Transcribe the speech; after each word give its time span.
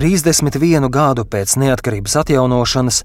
31 0.00 0.88
gadu 0.88 1.26
pēc 1.28 1.58
neatkarības 1.60 2.14
atjaunošanas 2.22 3.02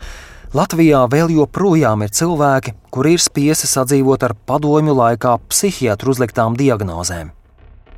Latvijā 0.55 1.01
vēl 1.11 1.33
joprojām 1.35 2.05
ir 2.05 2.13
cilvēki, 2.15 2.71
kuri 2.87 3.17
ir 3.17 3.23
spiesti 3.23 3.67
sadzīvot 3.67 4.21
ar 4.23 4.31
padomju 4.47 4.93
laikā 4.95 5.33
psihiatru 5.51 6.13
uzliktām 6.13 6.55
diagnozēm. 6.55 7.33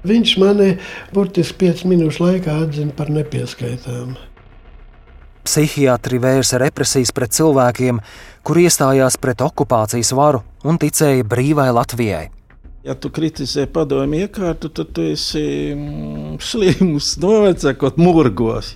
Viņš 0.07 0.32
mani 0.41 0.71
burtiski 1.14 1.68
5 1.68 1.84
minūšu 1.91 2.23
laikā 2.23 2.55
atzina 2.64 2.96
par 2.98 3.12
nepieskaitāmu. 3.14 4.18
Psihiatri 5.45 6.18
vērsa 6.23 6.57
represijas 6.64 7.14
pret 7.14 7.38
cilvēkiem, 7.38 8.02
kuri 8.41 8.66
iestājās 8.66 9.20
pret 9.21 9.45
okupācijas 9.45 10.09
varu 10.18 10.41
un 10.66 10.82
ticēja 10.82 11.21
brīvai 11.21 11.70
Latvijai. 11.70 12.25
Ja 12.88 12.95
tu 12.95 13.09
kritizē 13.11 13.66
padomju 13.70 14.25
iekārtu, 14.25 14.70
tad 14.71 14.93
tu 14.95 15.05
esi 15.11 15.45
mm, 15.75 16.38
slims, 16.50 17.14
novecākot 17.22 18.02
murgos. 18.02 18.73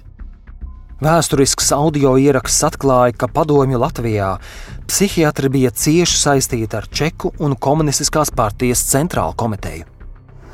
Vēsturisks 1.01 1.71
audio 1.73 2.11
ieraksts 2.21 2.61
atklāja, 2.67 3.15
ka 3.17 3.25
padomju 3.25 3.79
Latvijā 3.81 4.35
psihiatri 4.85 5.49
bija 5.49 5.71
cieši 5.73 6.19
saistīti 6.19 6.77
ar 6.77 6.85
Čeku 6.85 7.31
un 7.41 7.55
Komunistiskās 7.57 8.29
partijas 8.37 8.83
centrālu 8.85 9.33
komiteju. 9.33 9.87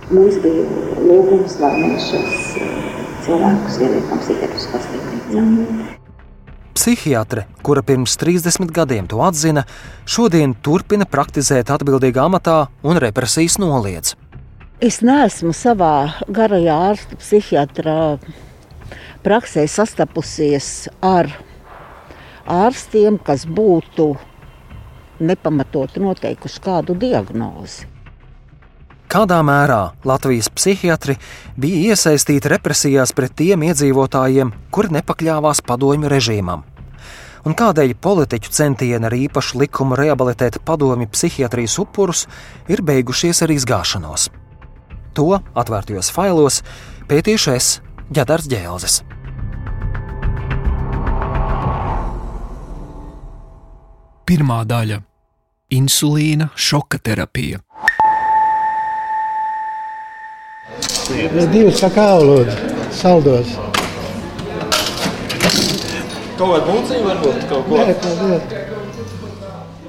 Mums 0.08 0.38
bija 0.46 0.64
lūgums, 1.02 1.58
lai 1.60 1.74
mēs 1.82 2.08
šos 2.14 2.48
cilvēkus 3.28 3.82
ieliekam 3.84 4.24
psihiatriskā 4.24 4.82
slimnīcā. 4.86 5.44
Mm. 5.44 5.92
Psihiatre, 6.80 7.44
kura 7.60 7.84
pirms 7.84 8.16
30 8.16 8.72
gadiem 8.72 9.12
to 9.12 9.20
atzina, 9.28 9.68
šodien 10.08 10.56
turpina 10.64 11.04
praktizēt 11.12 11.76
atbildīgā 11.76 12.24
amatā 12.24 12.70
un 12.88 13.04
represijas 13.04 13.60
noliedz. 13.60 14.16
Es 14.80 15.04
neesmu 15.04 15.52
savā 15.52 16.22
garajā 16.32 16.84
ārsta 16.94 17.20
psihiatrā 17.20 18.00
praksē 19.28 19.66
sastapusies 19.68 20.88
ar 21.04 21.28
ārstiem, 22.48 23.18
kas 23.20 23.44
būtu 23.44 24.14
nepamatot 25.20 25.98
noteikuši 26.00 26.62
kādu 26.64 26.96
diagnozi. 26.96 27.90
Kādā 29.12 29.40
mērā 29.44 29.82
Latvijas 30.08 30.50
psihiatri 30.52 31.16
bija 31.60 31.94
iesaistīti 31.94 32.52
represijās 32.52 33.14
pret 33.16 33.36
tiem 33.40 33.64
iedzīvotājiem, 33.68 34.52
kuri 34.72 34.92
nepakļāvās 34.98 35.64
padomju 35.68 36.12
režīmam? 36.12 36.64
Un 37.48 37.56
kādēļ 37.56 37.96
politiķu 38.04 38.52
centieni 38.52 39.08
ar 39.08 39.16
īpašu 39.16 39.60
likumu 39.64 39.96
rehabilitēt 40.00 40.60
padomju 40.68 41.08
psihiatrijas 41.12 41.78
upurus 41.84 42.26
ir 42.68 42.84
beigušies 42.84 43.44
ar 43.44 43.56
izgāšanos? 43.56 44.30
To 45.16 45.30
atvērtajos 45.40 46.12
failos 46.16 46.64
pētīšu 47.08 47.56
es, 47.56 47.78
Ģedars 48.12 48.52
Ģēlzes. 48.52 49.07
Pirmā 54.28 54.58
daļa- 54.68 54.98
insulīna 55.80 56.50
šoka 56.52 56.98
terapija. 57.00 57.62
Divas 61.54 61.80
lūdzu, 62.28 62.56
saldos. 62.92 63.54
Kaut 66.38 66.50
kāda 66.52 66.68
mūcija 66.68 67.06
varbūt 67.06 67.48
kaut 67.48 67.70
ko. 67.70 67.78
Nē, 67.80 67.96
paldies. 68.04 68.44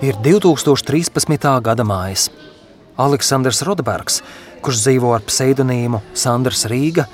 Ir 0.07 0.15
2013. 0.23 1.61
gada 1.61 1.83
mājas. 1.83 2.29
Aleksandrs 2.97 3.65
Rodbergs, 3.67 4.23
kurš 4.63 4.85
dzīvo 4.85 5.17
ar 5.17 5.25
pseidonīmu 5.27 6.01
Sandrs 6.15 6.63
Rīga, 6.71 7.09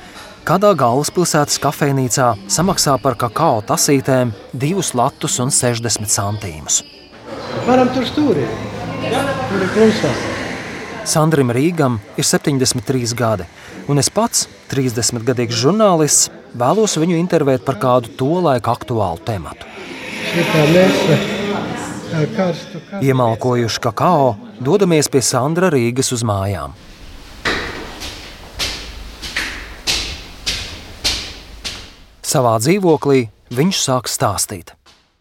kādā 0.44 0.75
galvaspilsētas 0.77 1.56
kafejnīcā 1.56 2.34
samaksā 2.53 2.98
par 3.00 3.16
kakao 3.16 3.62
tasītēm 3.64 4.34
2 4.53 4.92
latus 5.00 5.41
un 5.41 5.48
60 5.48 6.04
centīmus. 6.04 6.82
Varam 7.65 7.91
tur 7.95 8.07
stūrī. 8.09 8.47
Tur 9.05 9.62
ir 9.62 9.71
klusās. 9.75 10.25
Sandram 11.05 11.51
Rīgam 11.53 11.99
ir 12.17 12.25
73 12.25 13.12
gadi, 13.17 13.45
un 13.93 14.01
es 14.01 14.09
pats, 14.09 14.47
30-gadīgs 14.73 15.59
žurnālists, 15.61 16.31
vēlos 16.57 16.97
viņu 16.97 17.19
intervēt 17.21 17.65
par 17.67 17.77
kādu 17.81 18.12
tolaik 18.17 18.71
aktuālu 18.73 19.21
tematu. 19.27 19.69
Iemalkojuši 23.05 23.83
kakao, 23.85 24.33
dodamies 24.65 25.11
pie 25.12 25.21
Sandra 25.21 25.69
Rīgas 25.75 26.12
uz 26.17 26.25
mājām. 26.25 26.73
Savā 32.25 32.56
dzīvoklī 32.62 33.29
viņš 33.55 33.83
sāk 33.85 34.09
stāstīt. 34.11 34.73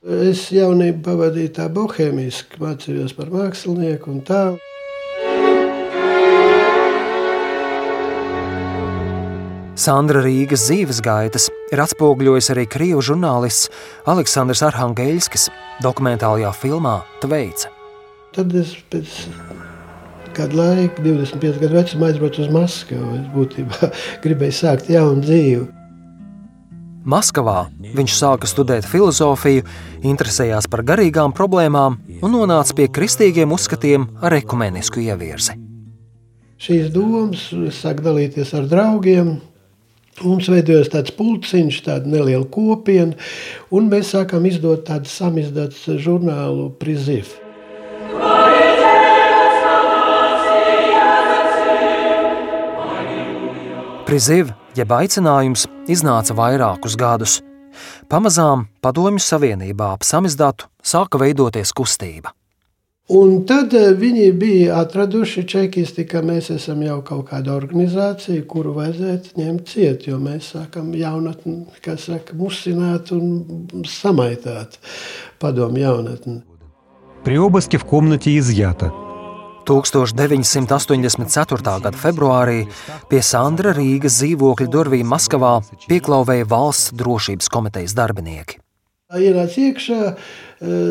Es 0.03 0.49
jaunību 0.51 0.99
pavadīju 0.99 1.49
tā 1.55 1.69
bohēmiski, 1.71 2.57
mācījos 2.59 3.13
par 3.15 3.29
mākslinieku 3.31 4.09
un 4.11 4.17
tā. 4.27 4.41
Sandra 9.79 10.19
Rīgas 10.25 10.65
dzīves 10.67 10.99
gaitas 11.03 11.45
ir 11.71 11.79
atspoguļojis 11.85 12.51
arī 12.51 12.65
krievu 12.67 12.99
žurnālists 12.99 13.71
Aleksandrs 14.11 14.65
Arhangeļskis 14.67 15.47
dokumentālajā 15.85 16.51
filmā 16.59 16.97
Tveica. 17.23 17.71
Tad 18.35 18.51
es 18.59 18.73
pēc 18.91 19.21
kāda 20.35 20.59
laika, 20.59 20.99
25 20.99 21.63
gadu 21.63 21.79
vecumā, 21.79 22.11
aizbraucu 22.11 22.43
uz 22.43 22.51
Maskavu. 22.51 23.21
Es 23.21 23.31
būtībā 23.31 23.89
gribēju 24.27 24.57
sākt 24.59 24.91
jaunu 24.91 25.23
dzīvi. 25.23 25.82
Maskavā 27.03 27.65
viņš 27.97 28.13
sāka 28.15 28.47
studēt 28.47 28.87
filozofiju, 28.87 29.65
interesējās 30.07 30.69
par 30.71 30.85
garīgām 30.87 31.33
problēmām 31.35 31.97
un 32.23 32.31
nonāca 32.31 32.77
pie 32.77 32.87
kristīgiem 32.87 33.51
uzskatiem 33.51 34.07
ar 34.23 34.37
ekumenisku 34.39 35.03
ievirzi. 35.03 35.57
Šīs 36.63 36.93
domas 36.95 37.49
sāk 37.75 37.99
dalīties 38.05 38.53
ar 38.55 38.69
draugiem. 38.71 39.35
Mums 40.23 40.47
veidojas 40.47 40.91
tāds 40.93 41.11
pulciņš, 41.17 41.81
tāda 41.87 42.07
neliela 42.07 42.45
kopiena, 42.47 43.17
un 43.73 43.89
mēs 43.91 44.13
sākām 44.13 44.45
izdot 44.47 44.85
tādu 44.87 45.09
samizdotu 45.09 45.97
žurnālu 45.99 46.69
Priziv. 46.79 47.33
Priziv, 54.05 54.53
jeb 54.76 54.92
aicinājums, 54.92 55.66
iznāca 55.90 56.36
vairākus 56.38 56.96
gadus. 56.98 57.38
Pamazām 58.10 58.66
Padomju 58.82 59.22
Savienībā 59.22 59.92
ap 59.94 60.06
samizdatu 60.06 60.68
sāka 60.82 61.20
veidoties 61.20 61.72
kustība. 61.76 62.32
Un 63.08 63.46
tad 63.48 63.72
eh, 63.72 63.94
viņi 63.96 64.26
bija 64.36 64.82
atraduši 64.82 65.46
čekisti, 65.48 66.04
ka 66.04 66.20
mēs 66.20 66.50
esam 66.52 66.82
jau 66.84 66.98
kaut 67.06 67.30
kāda 67.30 67.54
organizācija, 67.56 68.42
kuru 68.50 68.74
vajadzētu 68.76 69.32
ņemt 69.40 69.70
ciet, 69.70 70.04
jo 70.10 70.18
mēs 70.20 70.50
sākam 70.52 70.90
jaunatni, 70.92 71.62
kas 71.84 72.04
saka, 72.10 72.36
musināt 72.36 73.14
un 73.16 73.84
samaitāt 73.88 74.76
padomu 75.40 75.80
jaunatni. 75.80 76.42
При 77.24 77.38
обыске 77.38 77.78
в 77.78 77.84
комнате 77.84 78.30
изъято 78.30 79.01
1984. 79.68 81.60
gada 81.64 81.90
februārī 81.92 82.62
pie 83.10 83.20
Sandra 83.22 83.74
Rīgas 83.76 84.16
dzīvokļa 84.22 84.68
durvīm 84.72 85.10
Maskavā 85.12 85.58
pieklauvēja 85.88 86.46
valsts 86.48 86.94
drošības 86.96 87.48
komitejas 87.52 87.92
darbinieki. 87.98 88.62
Ienāca 89.08 89.56
iekšā, 89.56 90.00
eh, 90.12 90.16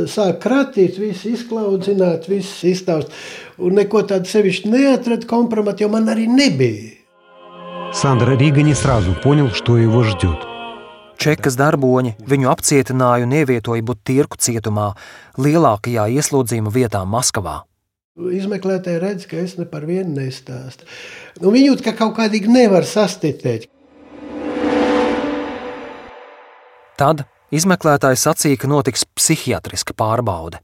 sāk 0.10 0.40
kratīt, 0.42 0.98
viss 0.98 1.26
izklaudzināt, 1.26 2.28
viss 2.30 2.64
iztaust. 2.64 3.10
Un 3.58 3.74
neko 3.74 4.02
tādu 4.10 4.26
sevišķi 4.26 4.70
neatrada 4.74 5.26
kompromatu, 5.26 5.82
jo 5.82 5.90
man 5.90 6.06
arī 6.06 6.28
nebija. 6.28 6.98
Сандра 7.94 8.36
Рига 8.36 8.62
не 8.64 8.74
сразу 8.74 9.14
понял, 9.24 9.52
что 9.52 9.78
его 9.78 10.04
ждет. 10.04 10.46
Čekas 11.18 11.56
darboņi 11.58 12.16
viņu 12.30 12.50
apcietināja 12.52 13.24
un 13.24 13.32
ievietoja 13.32 13.82
Butirku 13.82 14.38
cietumā, 14.38 14.96
lielākajā 15.38 16.06
ieslodzījuma 16.14 16.70
vietā 16.70 17.06
Maskavā. 17.06 17.64
Izmeklētāji 18.13 18.99
redz, 19.01 19.25
ka 19.25 19.39
es 19.41 19.55
ne 19.57 19.65
par 19.65 19.87
vienu 19.89 20.19
nestāstu. 20.19 20.85
Nu, 21.41 21.49
viņi 21.49 21.71
jūt, 21.71 21.83
ka 21.87 21.95
kaut 21.97 22.13
kādīgi 22.19 22.51
nevar 22.53 22.85
sastipēt. 22.85 23.65
Tad 27.01 27.25
izmeklētāji 27.49 28.21
sacīja, 28.21 28.61
ka 28.61 28.69
notiks 28.69 29.07
psihiatriska 29.17 29.97
pārbaude. 29.97 30.61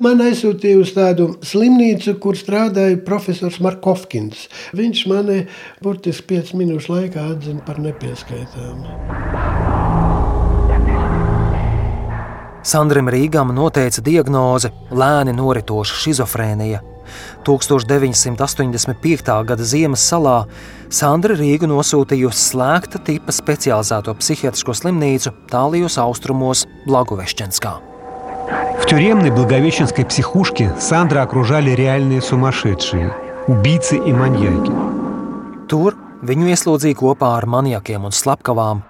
Man 0.00 0.20
aizsūtīja 0.24 0.80
uz 0.80 0.92
tādu 0.96 1.30
slimnīcu, 1.44 2.18
kur 2.20 2.36
strādāja 2.36 3.00
profesors 3.04 3.56
Markovkins. 3.64 4.50
Viņš 4.76 5.02
mani 5.08 5.46
burtiski 5.80 6.36
5 6.36 6.52
minūšu 6.60 6.92
laikā 6.98 7.30
atzina 7.32 7.64
par 7.64 7.80
nepieskaitāmu. 7.80 9.49
Sandram 12.65 13.13
Rīgam 13.13 13.53
noteica 13.53 14.01
diagnozi 14.01 14.73
lēni 14.89 15.37
noritoša 15.37 16.01
šizofrēnija. 16.01 16.81
1985. 17.45 19.45
gada 19.45 19.63
ziemas 19.63 20.09
salā 20.09 20.45
Sandra 20.89 21.35
Rīgu 21.37 21.67
nosūtījusi 21.69 22.51
slēgta 22.51 22.99
tipa 23.05 23.31
specializēto 23.35 24.15
psihiatrisko 24.17 24.73
slimnīcu 24.73 25.31
tālajos 25.51 25.99
austrumos 26.01 26.65
Blagovešķenskā. 26.87 27.73
В 28.79 28.85
тюремной 28.85 29.31
Благовещенской 29.31 30.05
психушке 30.05 30.73
Сандра 30.79 31.21
окружали 31.21 31.71
реальные 31.71 32.21
сумасшедшие, 32.21 33.13
убийцы 33.47 33.97
и 33.97 34.13
маньяки. 34.13 34.71
Tur 35.67 35.95
viņu 36.21 36.51
ieslodzīja 36.53 36.97
kopā 36.99 37.31
ar 37.39 37.47
maniakiem 37.49 38.05
un 38.05 38.13
slepkavām. 38.13 38.83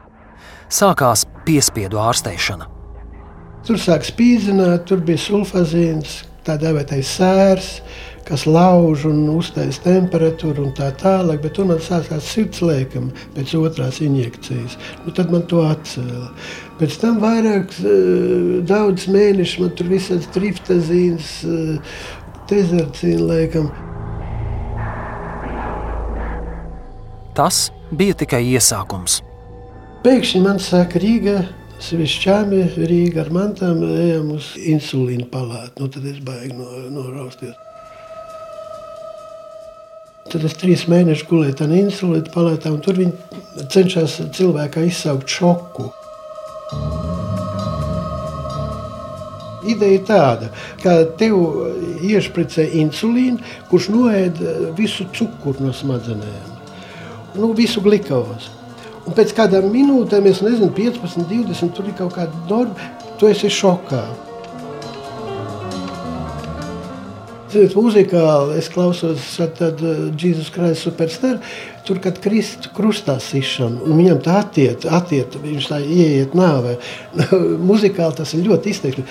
Sākās 0.67 1.23
piespiedu 1.45 2.01
ārstēšana. 2.03 2.67
Tur 3.66 3.76
sāk 3.76 4.06
spīdzināt, 4.08 4.86
tur 4.88 5.02
bija 5.04 5.20
sulfazīns, 5.20 6.22
tā 6.46 6.56
dēvētais 6.60 7.10
sērs, 7.18 7.68
kas 8.24 8.46
lauž 8.46 9.04
un 9.10 9.24
uztais 9.34 9.80
temperatūru 9.84 10.64
un 10.68 10.72
tā 10.76 10.88
tālāk, 11.00 11.42
bet 11.42 11.56
tur 11.58 11.66
man 11.68 11.80
sākās 11.82 12.28
sirds 12.30 12.62
lēkama 12.64 13.10
pēc 13.34 13.52
otrās 13.58 14.00
injekcijas. 14.04 14.78
Nu, 15.04 15.12
tad 15.16 15.32
man 15.34 15.44
to 15.50 15.64
atcēla. 15.66 16.30
Pēc 16.80 16.96
tam 17.02 17.20
vairāk, 17.20 17.76
eh, 17.82 18.62
daudz 18.70 19.08
mēnešu 19.12 19.64
man 19.64 19.76
tur 19.76 19.92
visāds 19.92 20.30
triptazīns, 20.32 21.30
eh, 21.44 21.78
tezercīna 22.48 23.28
lēkam. 23.32 23.70
Tas 27.34 27.70
bija 27.92 28.14
tikai 28.14 28.44
iesākums. 28.56 29.20
Pēkšņi 30.04 30.42
man 30.42 30.58
saka 30.58 30.98
Rīga, 30.98 31.48
Svišķāmi 31.80 32.60
Rīga 32.76 33.22
ar 33.22 33.30
mantām 33.32 33.78
ejam 33.86 34.34
uz 34.34 34.50
insulīnu 34.60 35.30
palātu. 35.32 35.80
Nu, 35.80 35.88
tad 35.88 36.04
es 36.10 36.18
baigi 36.24 36.52
no, 36.52 36.66
norausties. 36.92 37.56
Tad 40.30 40.44
es 40.46 40.58
trīs 40.60 40.84
mēnešus 40.92 41.26
gulēju 41.30 41.56
tajā 41.62 41.80
insulīna 41.80 42.34
palātā, 42.34 42.74
un 42.74 42.84
tur 42.84 43.00
viņi 43.00 43.64
cenšas 43.72 44.18
cilvēkā 44.36 44.84
izsaukt 44.90 45.32
šoku. 45.32 45.88
Ideja 49.70 49.96
ir 49.96 50.06
tāda, 50.06 50.52
ka 50.84 51.00
tev 51.18 51.40
iešpricē 52.04 52.68
insulīnu, 52.84 53.40
kurš 53.72 53.90
noēd 53.96 54.44
visu 54.76 55.08
cukuru 55.16 55.64
no 55.64 55.74
smadzenēm, 55.74 56.56
nu, 57.40 57.54
visu 57.56 57.80
glikozi. 57.84 58.59
Un 59.08 59.16
pēc 59.16 59.32
kādām 59.36 59.70
minūtēm, 59.72 60.26
es 60.30 60.42
nezinu, 60.44 60.72
15, 60.76 61.24
20, 61.30 61.76
tur 61.76 61.88
ir 61.88 61.96
kaut 61.98 62.16
kāda 62.18 62.42
norma, 62.50 62.90
tu 63.20 63.30
esi 63.30 63.48
šokā. 63.52 64.02
Ziniet, 67.50 67.72
muzikāli 67.74 68.60
es 68.60 68.68
klausos 68.70 69.24
Jēzus 69.34 70.52
Kristus 70.54 70.84
superstar. 70.84 71.40
Tur, 71.82 71.98
kad 71.98 72.20
Kristus 72.22 72.70
krustā 72.76 73.16
sišana, 73.18 73.82
un 73.88 73.98
viņam 73.98 74.20
tā 74.22 74.36
attiet, 74.44 74.86
attiet 74.86 75.34
viņš 75.42 75.70
tā 75.72 75.80
ieiet 75.82 76.38
nāvē. 76.38 76.76
muzikāli 77.72 78.20
tas 78.20 78.36
ir 78.38 78.46
ļoti 78.46 78.70
izteikti. 78.70 79.06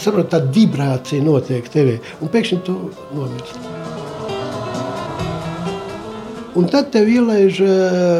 Saprot, 0.00 0.32
tāda 0.32 0.48
vibrācija 0.54 1.26
notiek 1.26 1.68
tevī, 1.68 1.98
un 2.24 2.32
pēkšņi 2.32 2.62
tu 2.64 2.78
nomirsti. 3.12 3.83
Un 6.54 6.68
tad 6.70 6.92
tev 6.94 7.08
ielaiž 7.10 7.58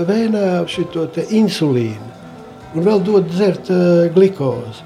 vēnā 0.08 0.46
šo 0.66 1.06
insulīnu, 1.38 2.10
un 2.74 2.82
vēl 2.82 3.02
dod 3.06 3.28
dzert 3.30 3.70
glikozi. 4.16 4.82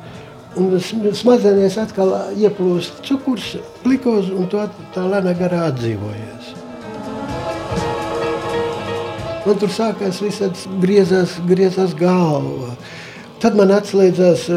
Un 0.59 0.75
smadzenēs 1.15 1.79
atkal 1.81 2.13
ieplūst 2.37 3.01
cukurs, 3.07 3.55
glikozi, 3.85 4.35
un 4.35 4.49
tu 4.51 4.61
tā 4.93 5.05
lēnā 5.07 5.33
garā 5.39 5.69
atdzīvojies. 5.71 6.55
Man 9.47 9.57
tur 9.57 9.71
sākās 9.73 10.19
visāds 10.21 10.67
griezās, 10.83 11.39
griezās 11.49 11.95
galva. 11.97 12.75
Tad 13.39 13.55
man 13.55 13.71
atslēdzās 13.71 14.49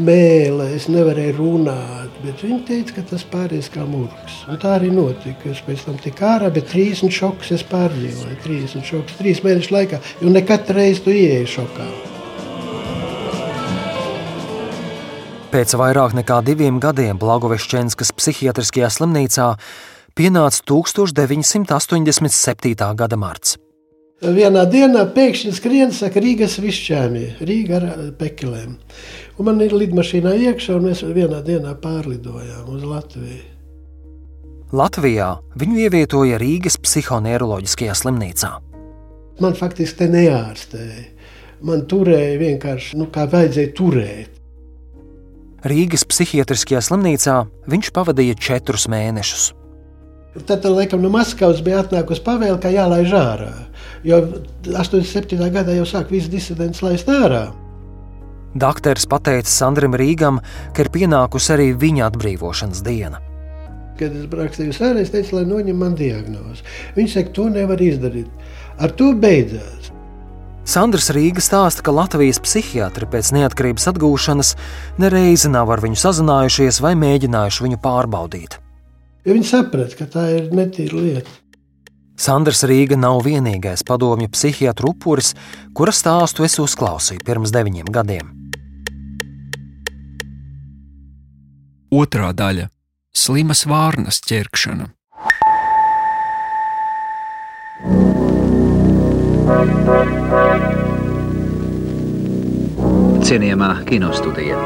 mēlē, 0.00 0.70
es 0.72 0.86
nevarēju 0.88 1.34
runāt. 1.36 2.08
Bet 2.24 2.40
viņi 2.40 2.64
teica, 2.68 2.94
ka 2.96 3.02
tas 3.10 3.24
pāries 3.28 3.68
kā 3.72 3.82
mūks. 3.84 4.48
Un 4.48 4.56
tā 4.62 4.70
arī 4.78 4.88
notika. 4.92 5.50
Es 5.52 5.60
pēc 5.66 5.84
tam 5.84 5.96
tiku 6.00 6.24
ārā, 6.24 6.48
bet 6.54 6.64
30 6.72 7.12
šokus 7.12 7.50
es 7.58 7.62
pārdzīvoju. 7.68 8.36
30 8.46 8.84
šokus, 8.88 9.18
3 9.20 9.44
mēnešu 9.44 9.74
laikā. 9.76 9.96
Jo 10.24 10.28
ne 10.32 10.42
katru 10.48 10.74
reizi 10.80 11.00
tu 11.04 11.10
ieeji 11.12 11.52
šokā. 11.58 11.86
Pēc 15.52 15.68
vairāk 15.76 16.16
nekā 16.16 16.40
diviem 16.46 16.80
gadiem 16.80 17.20
Blagovešķenskas 17.20 18.16
psihiatriskajā 18.16 18.88
slimnīcā 18.96 19.48
pienāca 20.16 20.64
1987. 20.64 22.96
gada 22.96 23.16
marts. 23.20 23.60
Vienā 24.20 24.66
dienā 24.68 25.06
pēkšņi 25.16 25.50
skrien, 25.56 25.92
saka, 25.96 26.20
Rīgas 26.20 26.58
višķēmī, 26.60 27.22
Rīga 27.40 27.78
ar 27.78 27.84
pekelēm. 28.20 28.74
Un 29.40 29.46
man 29.48 29.62
ir 29.64 29.72
lidmašīnā 29.72 30.34
iekšā, 30.50 30.74
un 30.76 30.90
mēs 30.90 31.00
vienā 31.00 31.38
dienā 31.40 31.72
pārlidojām 31.80 32.68
uz 32.68 32.84
Latviju. 32.84 33.46
Latvijā 34.76 35.30
viņu 35.56 35.80
ievietoja 35.86 36.36
Rīgas 36.38 36.76
psihoneiroloģiskajā 36.84 37.94
slimnīcā. 37.96 38.50
Man 39.40 39.56
faktiski 39.56 40.02
te 40.02 40.10
neārstēja. 40.12 41.06
Man 41.64 41.86
turēja 41.88 42.36
vienkārši, 42.44 43.00
nu, 43.00 43.08
kā 43.08 43.24
vajadzēja 43.24 43.72
turēt. 43.76 44.36
Rīgas 45.64 46.04
psihiatriskajā 46.04 46.84
slimnīcā 46.84 47.38
viņš 47.72 47.90
pavadīja 47.96 48.36
četrus 48.36 48.84
mēnešus. 48.92 49.48
Tad, 50.46 50.68
laikam, 50.68 51.00
no 51.00 51.08
Maskavas 51.10 51.64
bija 51.64 51.80
atnākusi 51.82 52.22
pavēle, 52.28 52.60
ka 52.60 52.70
jālaiž 52.70 53.16
ārā. 53.16 53.52
Jo 54.06 54.20
87. 54.64 55.36
gadā 55.52 55.74
jau 55.76 55.88
sāk 55.88 56.12
visas 56.12 56.30
disidents 56.32 56.80
laist 56.84 57.10
ārā. 57.12 57.50
Dakteris 58.56 59.06
pateica 59.06 59.50
Sandram 59.50 59.94
Rīgam, 59.94 60.40
ka 60.74 60.82
ir 60.82 60.90
pienākusi 60.90 61.52
arī 61.54 61.68
viņa 61.78 62.08
atbrīvošanas 62.08 62.80
diena. 62.86 63.20
Kad 64.00 64.16
es 64.16 64.24
rakstīju 64.32 64.74
sēriju, 64.74 65.04
es 65.04 65.12
teicu, 65.12 65.36
lai 65.36 65.44
noņem 65.46 65.76
man 65.78 65.94
diagnozi. 65.94 66.64
Viņš 66.96 67.16
saka, 67.18 67.34
to 67.36 67.46
nevar 67.52 67.82
izdarīt. 67.84 68.30
Ar 68.80 68.94
to 68.96 69.12
beidzās. 69.12 69.92
Sandrs 70.70 71.10
Rīga 71.14 71.42
stāsta, 71.44 71.84
ka 71.84 71.92
Latvijas 71.94 72.40
psihiatri 72.42 73.06
pēc 73.10 73.30
neatkarības 73.36 73.88
atgūšanas 73.92 74.54
nereizi 75.02 75.50
nav 75.52 75.70
ar 75.74 75.82
viņu 75.84 76.00
sazinājušies 76.00 76.80
vai 76.84 76.96
mēģinājuši 77.00 77.64
viņu 77.66 77.78
pārbaudīt. 77.84 78.58
Ja 79.26 79.36
viņi 79.36 79.48
saprata, 79.50 79.96
ka 79.98 80.08
tā 80.10 80.26
ir 80.38 80.50
netīra 80.56 80.96
lieta. 80.96 81.32
Sandrs 82.20 82.66
Rīga 82.68 82.98
nav 83.00 83.22
vienīgais 83.24 83.80
padomju 83.88 84.28
psihiatru 84.34 84.90
upuris, 84.92 85.32
kura 85.72 85.92
stāstu 85.94 86.44
es 86.44 86.58
uzklausīju 86.60 87.24
pirms 87.24 87.52
deviņiem 87.54 87.88
gadiem. 87.88 88.28
Otra 91.90 92.34
daļa- 92.36 92.68
slimas 93.24 93.64
vārnas 93.64 94.20
ķerkšana. 94.20 94.90
Cienījamā 103.24 103.72
kinostudija. 103.88 104.60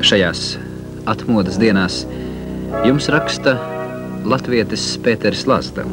Šajās 0.00 0.56
atmodas 1.04 1.60
dienās 1.60 2.06
jums 2.88 3.12
raksta 3.12 3.58
Latvijas 4.24 4.96
Pēters 5.04 5.44
Lazda. 5.46 5.84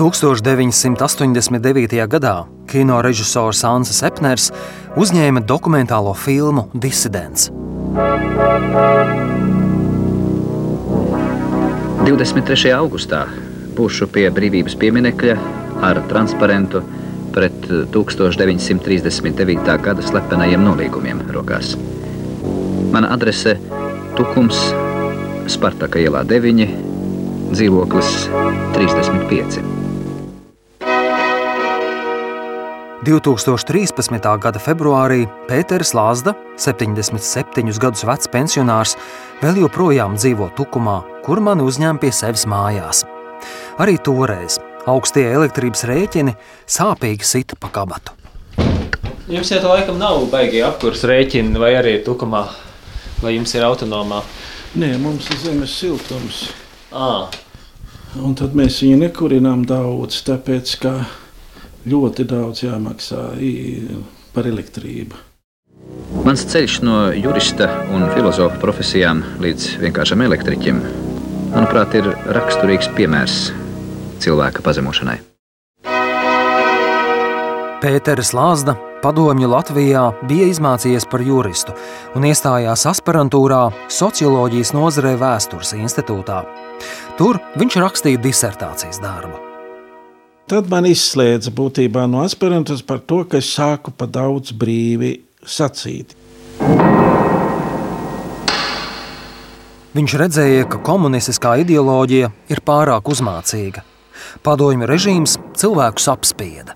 1989. 0.00 2.08
gadā 2.08 2.46
kino 2.64 3.02
režisors 3.04 3.60
Ansis 3.68 3.98
Epners 4.06 4.46
uzņēma 4.96 5.42
dokumentālo 5.44 6.14
filmu 6.16 6.70
Disidents. 6.72 7.50
23. 12.06 12.72
augustā 12.72 13.26
būšu 13.76 14.08
pie 14.14 14.24
brīvības 14.32 14.78
pieminekļa 14.80 15.36
ar 15.84 16.00
transparentu 16.08 16.80
pret 17.34 17.68
1939. 17.92 19.76
gada 19.84 20.06
slepenajiem 20.06 20.64
nolīgumiem 20.64 21.20
rokās. 21.28 21.76
Mana 22.88 23.12
adrese- 23.12 23.58
Tukums, 24.16 24.72
Spartaka 25.46 26.00
ielā 26.00 26.24
9, 26.24 26.72
dzīvoklis 27.52 28.28
35. 28.72 29.79
2013. 33.00 34.20
gada 34.36 34.60
februārī 34.60 35.22
Pēters 35.48 35.94
Lāzda, 35.96 36.34
77 36.60 37.78
gadus 37.80 38.04
vecs 38.04 38.28
pensionārs, 38.28 38.92
vēl 39.40 39.62
joprojām 39.62 40.18
dzīvo 40.18 40.50
Tukumā, 40.52 40.98
kur 41.24 41.40
mani 41.40 41.64
uzņēma 41.64 41.96
pie 42.02 42.10
sevis 42.12 42.44
mājās. 42.44 43.06
Arī 43.80 43.96
toreiz 44.04 44.58
augstie 44.84 45.24
elektrības 45.30 45.86
rēķini 45.88 46.34
sāpīgi 46.68 47.24
sita 47.24 47.56
pa 47.56 47.70
kabatu. 47.72 48.12
Jums 49.32 49.48
jau 49.48 49.62
tā 49.62 49.70
laikam 49.72 49.96
nav 49.96 50.26
baigīgi 50.28 50.60
apkurss 50.68 51.06
rēķini, 51.08 51.56
vai 51.56 51.72
arī 51.78 51.96
tukumā, 52.04 52.42
vai 53.24 53.32
jums 53.38 53.56
ir 53.56 53.64
autonomā? 53.64 54.20
Nē, 54.76 54.92
mums 55.00 55.30
ir 55.32 55.40
zemes 55.40 55.72
siltums. 55.72 56.50
À. 56.92 57.30
Un 58.20 58.36
tad 58.36 58.52
mēs 58.58 58.82
viņu 58.84 59.00
nekurinām 59.06 59.64
daudz, 59.64 60.20
tāpēc 60.28 60.76
ka 60.84 60.94
ļoti 61.88 62.26
daudz 62.28 62.64
jāmaksā 62.66 63.24
par 64.34 64.48
elektrību. 64.50 65.26
Mans 66.26 66.42
ceļš 66.52 66.80
no 66.84 66.98
jurista 67.16 67.70
un 67.94 68.04
filozofa 68.14 68.58
profesijām 68.60 69.22
līdz 69.40 69.78
vienkāršam 69.80 70.20
elektriķim, 70.26 70.82
manuprāt, 71.54 71.96
ir 71.96 72.10
raksturīgs 72.36 72.90
piemērs 72.98 73.40
cilvēka 74.20 74.64
pazemošanai. 74.66 75.18
Pēters 77.80 78.34
Lāzda 78.36 78.74
padomju 79.00 79.48
Latvijā 79.48 80.02
bija 80.28 80.50
izmācījies 80.52 81.08
par 81.08 81.24
juristu 81.24 81.72
un 82.18 82.28
iestājās 82.28 82.84
aspirantūrā 82.92 83.62
Socioloģijas 83.88 84.74
nozarē 84.76 85.16
Vēstures 85.20 85.72
institūtā. 85.80 86.42
Tur 87.16 87.40
viņš 87.56 87.80
rakstīja 87.80 88.20
disertācijas 88.20 89.00
darbu. 89.00 89.49
Tad 90.50 90.66
man 90.66 90.82
izslēdza 90.88 91.52
būtībā 91.54 92.08
no 92.10 92.24
aspirantūras 92.26 92.80
par 92.82 92.98
to, 93.06 93.20
ka 93.30 93.38
es 93.38 93.52
sāku 93.54 93.92
pa 93.94 94.08
daudz 94.10 94.50
brīvi 94.50 95.12
sacīt. 95.46 96.16
Viņš 99.94 100.16
redzēja, 100.24 100.66
ka 100.72 100.82
komunistiskā 100.82 101.54
ideoloģija 101.62 102.32
ir 102.50 102.64
pārāk 102.66 103.12
uzmācīga. 103.14 103.86
Padomju 104.42 104.90
režīms 104.90 105.36
cilvēkus 105.54 106.10
apspieda. 106.16 106.74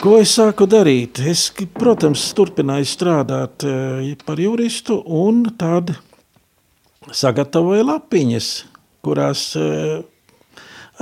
Ko 0.00 0.16
es 0.22 0.32
sāku 0.40 0.64
darīt? 0.64 1.20
Es, 1.20 1.50
protams, 1.76 2.24
turpināju 2.40 2.88
strādāt 2.88 3.68
eh, 3.68 4.14
par 4.24 4.40
juristu, 4.40 5.02
un 5.04 5.44
tad 5.60 5.92
sagatavoju 7.12 7.84
lapiņas, 7.92 8.52
kurās 9.04 9.50
uh, 9.60 9.98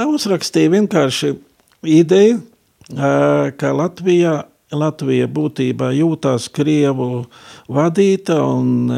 uzrakstīju 0.03 0.81
vienkārši 0.81 1.37
ideju, 1.89 2.43
uh, 2.43 3.51
ka 3.57 3.73
Latvijā 3.73 4.43
Latvija 4.75 5.29
būtībā 5.31 5.93
jūtās 5.95 6.49
krievu 6.51 7.27
vadīta 7.71 8.41
un 8.43 8.91
e, 8.91 8.97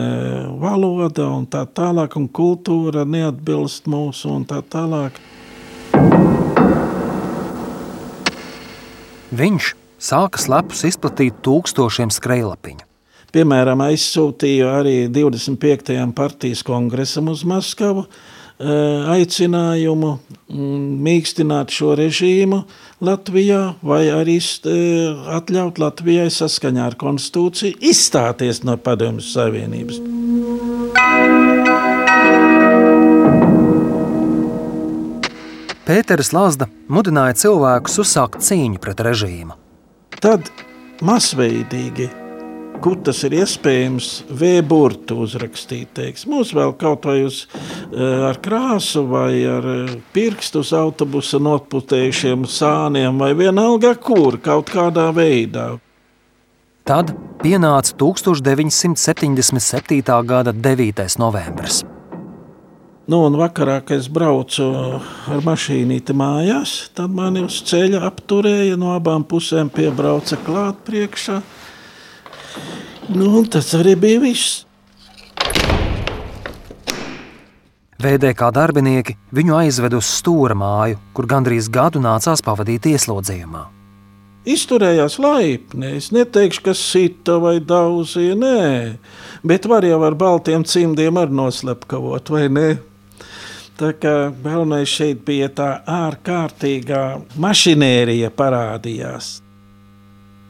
valoda 0.57 1.27
un 1.29 1.45
tā 1.45 1.67
tālāk, 1.69 2.17
un 2.17 2.25
kultūra 2.33 3.05
neatbilst 3.05 3.85
mūsu 3.85 4.31
un 4.33 4.47
tā 4.49 4.63
tālāk. 4.65 5.21
Viņš 9.29 9.75
sāka 10.01 10.41
slepus 10.41 10.87
izplatīt 10.89 11.45
tūkstošiem 11.45 12.17
skrejlapiņu. 12.17 12.89
Piemēram, 13.37 13.85
aizsūtīju 13.91 14.73
arī 14.73 14.97
25. 15.13 16.01
partijas 16.17 16.65
kongresam 16.65 17.29
uz 17.29 17.45
Maskavu, 17.45 18.09
Eh, 18.09 18.38
aicinājumu 18.59 20.13
mm, 20.51 20.87
mīkstināt 21.07 21.71
šo 21.71 21.93
režīmu 21.99 22.65
Latvijā, 23.07 23.77
vai 23.87 24.09
arī 24.11 24.39
eh, 24.43 25.21
atļaut 25.39 25.79
Latvijai 25.79 26.27
saskaņā 26.35 26.89
ar 26.91 26.99
konstitūciju 26.99 27.79
izstāties 27.79 28.65
no 28.67 28.75
Padomjas 28.83 29.31
Savienības. 29.37 30.03
Pēters 35.89 36.35
Lazda 36.37 36.67
mudināja 36.93 37.39
cilvēkus 37.47 38.01
uzsākt 38.03 38.43
cīņu 38.45 38.83
pret 38.83 38.99
režīmu. 39.07 39.55
Tad 40.19 40.51
masveidīgi 41.01 42.11
kur 42.83 42.97
tas 43.05 43.21
ir 43.27 43.33
iespējams, 43.41 44.07
vēburtu 44.31 45.15
uzrakstīt. 45.25 45.89
Teiks. 45.99 46.27
Mums 46.31 46.51
vēl 46.57 46.73
kaut 46.79 47.05
vai 47.09 47.19
uz, 47.27 47.37
eh, 47.93 47.99
ar 48.29 48.37
krāsu 48.45 49.01
vai 49.09 49.47
ar 49.47 49.65
eh, 49.67 49.97
pirkstu 50.13 50.59
uz 50.65 50.73
autobusa 50.77 51.39
notputējušiem 51.43 52.45
sāniem 52.47 53.19
vai 53.19 53.35
vienalga 53.35 53.95
kur, 53.95 54.39
kaut 54.39 54.71
kādā 54.71 55.13
veidā. 55.15 55.79
Tad 56.89 57.15
pienāca 57.43 57.93
1977. 58.01 60.25
gada 60.25 60.53
9. 60.53 61.19
novembris. 61.19 61.85
Nu, 63.09 63.23
un 63.25 63.39
vakarā, 63.41 63.79
kad 63.89 64.03
es 64.03 64.09
braucu 64.13 64.67
ar 65.33 65.39
mašīnīti 65.41 66.13
mājās, 66.13 66.93
tad 66.93 67.15
mani 67.17 67.41
uz 67.47 67.63
ceļa 67.65 68.03
apturēja 68.05 68.77
no 68.77 68.91
abām 68.93 69.25
pusēm, 69.25 69.71
piebrauca 69.73 70.37
klāt 70.45 70.83
priekšā. 70.85 71.39
Nu, 73.09 73.45
tas 73.49 73.71
arī 73.79 73.95
bija 73.97 74.21
viss. 74.21 74.65
VDK 77.99 78.53
darbinieki 78.55 79.17
viņu 79.35 79.57
aizved 79.59 79.97
uz 79.99 80.07
stūra 80.21 80.55
māju, 80.55 81.01
kur 81.17 81.27
gandrīz 81.27 81.67
gadu 81.73 81.99
nācās 81.99 82.45
pavadīt 82.47 82.87
ieslodzījumā. 82.93 83.65
Izturējās 84.49 85.19
laipni. 85.21 85.97
Es 85.99 86.13
neteikšu, 86.15 86.63
ka 86.69 86.75
sita 86.79 87.41
vai 87.43 87.57
daudzīja, 87.59 88.37
nē, 88.39 88.61
bet 89.43 89.67
var 89.69 89.85
jau 89.85 89.99
ar 90.07 90.15
baltiem 90.21 90.63
cimdiem 90.65 91.19
arī 91.21 91.35
noslepkavot, 91.41 92.31
vai 92.31 92.47
ne? 92.53 92.69
Tā 93.79 93.93
kā 93.99 94.15
galvenais 94.45 94.91
šeit 94.91 95.21
bija 95.27 95.51
tā 95.55 95.69
ārkārtīgā 95.87 97.03
mašinērija 97.39 98.31
parādījās. 98.39 99.37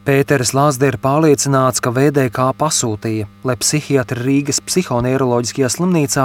Pēters 0.09 0.55
Lāsde 0.57 0.89
ir 0.89 0.97
pārliecināts, 1.05 1.83
ka 1.85 1.91
VDK 1.93 2.47
pasūtīja, 2.57 3.27
lai 3.45 3.55
psihiatri 3.61 4.23
Rīgas 4.25 4.63
psihoneiroloģiskajā 4.65 5.69
slimnīcā 5.75 6.25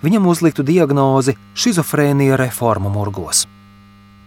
viņam 0.00 0.28
uzliktu 0.30 0.64
diagnozi 0.64 1.34
šizofrēnija 1.52 2.38
reformu 2.40 2.88
murgos. 2.94 3.42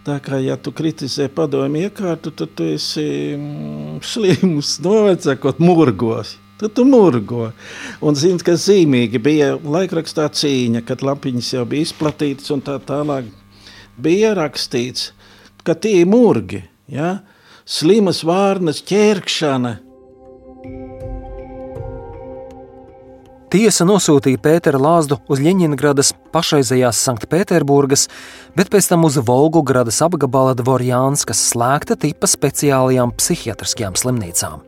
Tā 0.06 0.20
kā 0.22 0.38
ja 0.44 0.54
tu 0.54 0.70
kritizē 0.78 1.32
padomju 1.34 1.88
iekārtu, 1.88 2.30
tad 2.44 2.54
tu 2.54 2.68
esi 2.76 3.08
mm, 3.40 4.04
slims, 4.06 4.76
novecākot 4.86 5.58
murgos. 5.66 6.36
Tad 6.62 6.78
tu 6.78 6.86
murgo. 6.86 7.50
Un 8.06 8.22
zini, 8.22 8.38
ka 8.46 8.54
zīmīgi 8.54 9.18
bija 9.18 9.56
laikrakstā 9.58 10.30
cīņa, 10.30 10.86
kad 10.86 11.02
lapiņas 11.02 11.52
jau 11.56 11.66
bija 11.74 11.90
izplatītas 11.90 12.54
un 12.54 12.62
tā 12.70 12.78
tālāk. 12.86 13.34
Bija 13.98 14.38
rakstīts, 14.38 15.10
ka 15.66 15.74
tie 15.74 16.04
ir 16.04 16.14
murgi. 16.14 16.62
Ja? 16.86 17.16
Slimas 17.66 18.24
vārnas 18.28 18.82
ķērkšana. 18.88 19.78
Tiesa 23.52 23.84
nosūtīja 23.84 24.40
Pēteru 24.40 24.80
Lāzdu 24.80 25.18
uz 25.28 25.42
Ļeņingradas 25.44 26.14
pašreizējās 26.32 27.02
Sanktpēterburgas, 27.04 28.06
bet 28.56 28.72
pēc 28.72 28.88
tam 28.88 29.04
uz 29.04 29.18
Volgogradas 29.28 30.00
apgabala 30.06 30.54
Dvorjānskas 30.56 31.42
slēgta 31.50 31.98
tipa 32.00 32.30
speciālajām 32.32 33.12
psihiatriskajām 33.18 34.00
slimnīcām. 34.00 34.64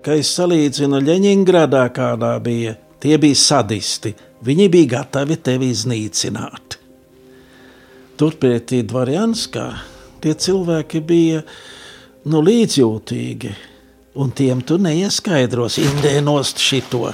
Kad 0.00 0.22
es 0.22 0.30
salīdzinu 0.32 1.02
Ļeņingradā, 1.04 1.82
kādā 1.92 2.32
bija, 2.40 2.78
tie 3.04 3.18
bija 3.20 3.36
sadisti. 3.36 4.14
Viņi 4.46 4.70
bija 4.72 4.94
gatavi 4.94 5.36
tevi 5.36 5.68
iznīcināt. 5.74 6.78
Turpretī 8.16 8.80
Dvorjānskā 8.88 9.66
tie 10.24 10.32
cilvēki 10.40 11.04
bija 11.04 11.42
nu, 12.26 12.42
līdzjūtīgi. 12.44 13.54
Un 14.16 14.32
tiem 14.32 14.62
tu 14.64 14.78
neieskaidros, 14.80 15.76
indēnost 15.82 16.60
šito. 16.62 17.10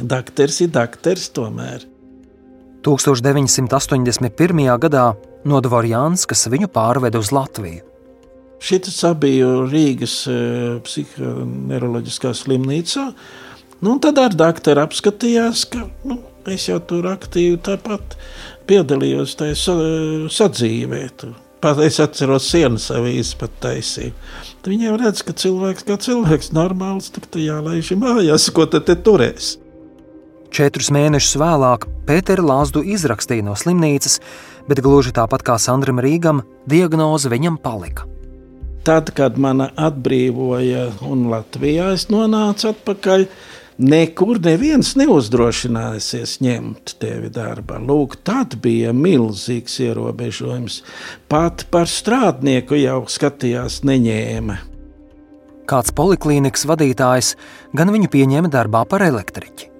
Dakteris 0.00 0.62
ir 0.64 0.70
dakteris 0.74 1.28
tomēr. 1.36 1.84
1981. 2.84 4.64
gadā 4.80 5.04
no 5.48 5.60
Dvorjānskas 5.64 6.48
viņu 6.52 6.68
pārveda 6.72 7.20
uz 7.20 7.30
Latviju. 7.32 7.84
Šis 8.64 9.02
bija 9.20 9.48
Rīgas 9.68 10.16
e, 10.30 10.36
psihoneiroloģiskā 10.84 12.32
slimnīcā. 12.36 13.10
Nu, 13.84 13.98
tad 14.00 14.20
ar 14.22 14.36
doktoru 14.36 14.86
apskatījās, 14.86 15.66
ka 15.68 15.84
nu, 16.08 16.18
es 16.48 16.70
jau 16.70 16.78
tur 16.80 17.10
aktīvi 17.12 17.58
tāpat 17.66 18.16
piedalījos 18.68 19.36
tajā 19.36 19.76
sadzīvē. 20.32 21.02
Tur 21.20 21.34
pat 21.64 21.80
es 21.84 21.98
atceros 22.02 22.46
sienas 22.52 22.90
avīzes 22.92 23.34
pat 23.40 23.52
taisīju. 23.64 24.12
Tad 24.60 24.72
viņi 24.72 24.88
jau 24.90 24.96
redz, 25.00 25.24
ka 25.24 25.34
cilvēks 25.44 25.86
kā 25.88 25.98
cilvēks 26.06 26.52
normāls, 26.56 27.10
tad 27.14 27.40
jālaiž 27.40 27.94
mājās, 28.00 28.50
ko 28.52 28.68
tad 28.68 28.86
te 28.90 28.96
turēs. 29.00 29.54
Četrus 30.54 30.92
mēnešus 30.94 31.34
vēlāk 31.40 31.88
Pētera 32.06 32.44
Lāzdu 32.44 32.84
izrakstīja 32.86 33.42
no 33.42 33.56
slimnīcas, 33.58 34.20
bet 34.68 34.82
gluži 34.84 35.10
tāpat 35.16 35.42
kā 35.42 35.56
Sandram 35.58 35.98
Rīgam, 36.04 36.44
diagnoze 36.70 37.32
viņam 37.32 37.56
palika. 37.64 38.06
Tad, 38.84 39.10
kad 39.16 39.40
man 39.40 39.64
atbrīvoja 39.64 40.90
un 41.08 41.26
Latvijā 41.32 41.88
es 41.96 42.06
nonācu 42.12 42.68
atpakaļ, 42.74 43.24
Nekur 43.74 44.38
neviens 44.38 44.92
neuzdrošināsies 44.94 46.36
ņemt 46.44 46.92
tevi 47.02 47.26
darbā. 47.34 47.80
Lūk, 47.82 48.20
tad 48.22 48.54
bija 48.62 48.92
milzīgs 48.94 49.80
ierobežojums. 49.82 50.76
Pat 51.26 51.66
par 51.74 51.90
strādnieku 51.90 52.78
jau 52.78 53.00
skatījās, 53.10 53.80
neņēma. 53.82 54.60
Kāds 55.66 55.90
poliklīnikas 55.96 56.68
vadītājs 56.70 57.34
gan 57.74 57.90
viņu 57.90 58.12
pieņēma 58.14 58.52
darbā 58.52 58.84
par 58.86 59.02
elektriķi. 59.08 59.72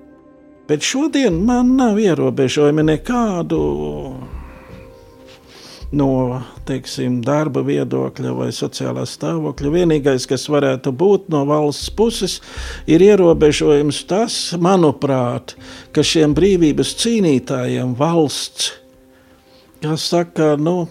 Bet 0.66 0.82
šodien 0.82 1.44
man 1.46 1.76
nav 1.78 2.00
ierobežojumi 2.00 2.88
nekādu 2.88 3.60
no 5.96 6.42
teiksim, 6.68 7.20
darba 7.24 7.62
viedokļa 7.66 8.34
vai 8.36 8.50
sociālā 8.54 9.04
stāvokļa. 9.08 9.72
Vienīgais, 9.74 10.26
kas 10.30 10.46
varētu 10.52 10.92
būt 10.94 11.30
no 11.32 11.44
valsts 11.48 11.92
puses, 11.94 12.40
ir 12.90 13.04
ierobežojums 13.04 14.02
tas, 14.10 14.38
manuprāt, 14.60 15.56
ka 15.94 16.04
šiem 16.04 16.34
brīvības 16.36 16.94
cīnītājiem 17.02 17.94
valsts, 17.98 18.72
kā 19.84 19.96
saka, 20.00 20.54
nu, 20.60 20.88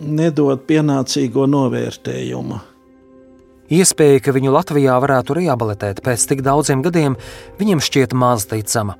nedod 0.00 0.64
pienācīgo 0.68 1.46
novērtējumu. 1.50 2.60
Iespēja, 3.70 4.18
ka 4.24 4.34
viņu 4.34 4.50
Latvijā 4.50 4.96
varētu 4.98 5.36
rehabilitēt 5.38 6.00
pēc 6.02 6.24
tik 6.32 6.40
daudziem 6.42 6.82
gadiem, 6.82 7.14
viņam 7.60 7.82
šķiet 7.86 8.16
maz 8.18 8.48
ticama. 8.50 8.96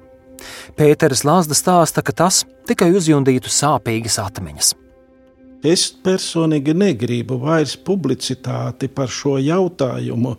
Pēters 0.79 1.25
Lāsda 1.27 1.57
stāsta, 1.59 2.05
ka 2.07 2.15
tas 2.17 2.45
tikai 2.71 2.93
uzjundītu 2.95 3.51
sāpīgas 3.51 4.21
atmiņas. 4.23 4.77
Es 5.61 5.91
personīgi 5.93 6.73
negribu 6.73 7.37
vairs 7.43 7.75
publicitāti 7.77 8.89
par 8.89 9.11
šo 9.13 9.37
jautājumu, 9.37 10.37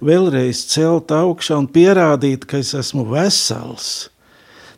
vēlreiz 0.00 0.62
celt 0.72 1.12
augšā 1.12 1.58
un 1.60 1.68
pierādīt, 1.68 2.46
ka 2.48 2.62
es 2.62 2.72
esmu 2.78 3.04
vesels. 3.10 4.08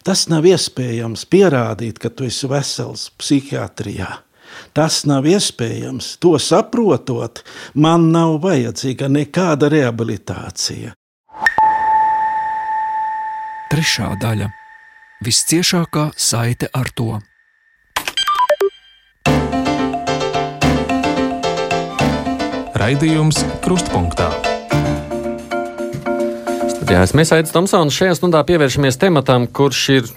Tas 0.04 0.26
nav 0.28 0.44
iespējams 0.50 1.24
pierādīt, 1.30 2.00
ka 2.02 2.10
tu 2.10 2.26
esi 2.26 2.50
vesels 2.50 3.06
psihiatrijā. 3.20 4.10
Tas 4.74 5.04
nav 5.06 5.26
iespējams. 5.30 6.16
To 6.22 6.34
saprotot, 6.42 7.40
man 7.74 8.10
nav 8.14 8.40
vajadzīga 8.42 9.08
nekāda 9.10 9.70
rehabilitācija. 9.72 10.94
Trešā 13.70 14.10
daļa- 14.22 14.50
visciešākā 15.26 16.10
saite 16.16 16.68
ar 16.74 16.90
to. 16.94 17.22
Raidījums 22.84 23.38
Krustpunktā. 23.64 24.26
Jā, 26.84 26.98
mēs 27.16 27.30
aizsmeļamies 27.32 27.54
Tomsons. 27.54 27.96
Šajā 27.96 28.16
stundā 28.18 28.42
pievēršamies 28.44 28.98
tematam, 29.00 29.46
kurš 29.48 29.80
ir, 29.94 30.10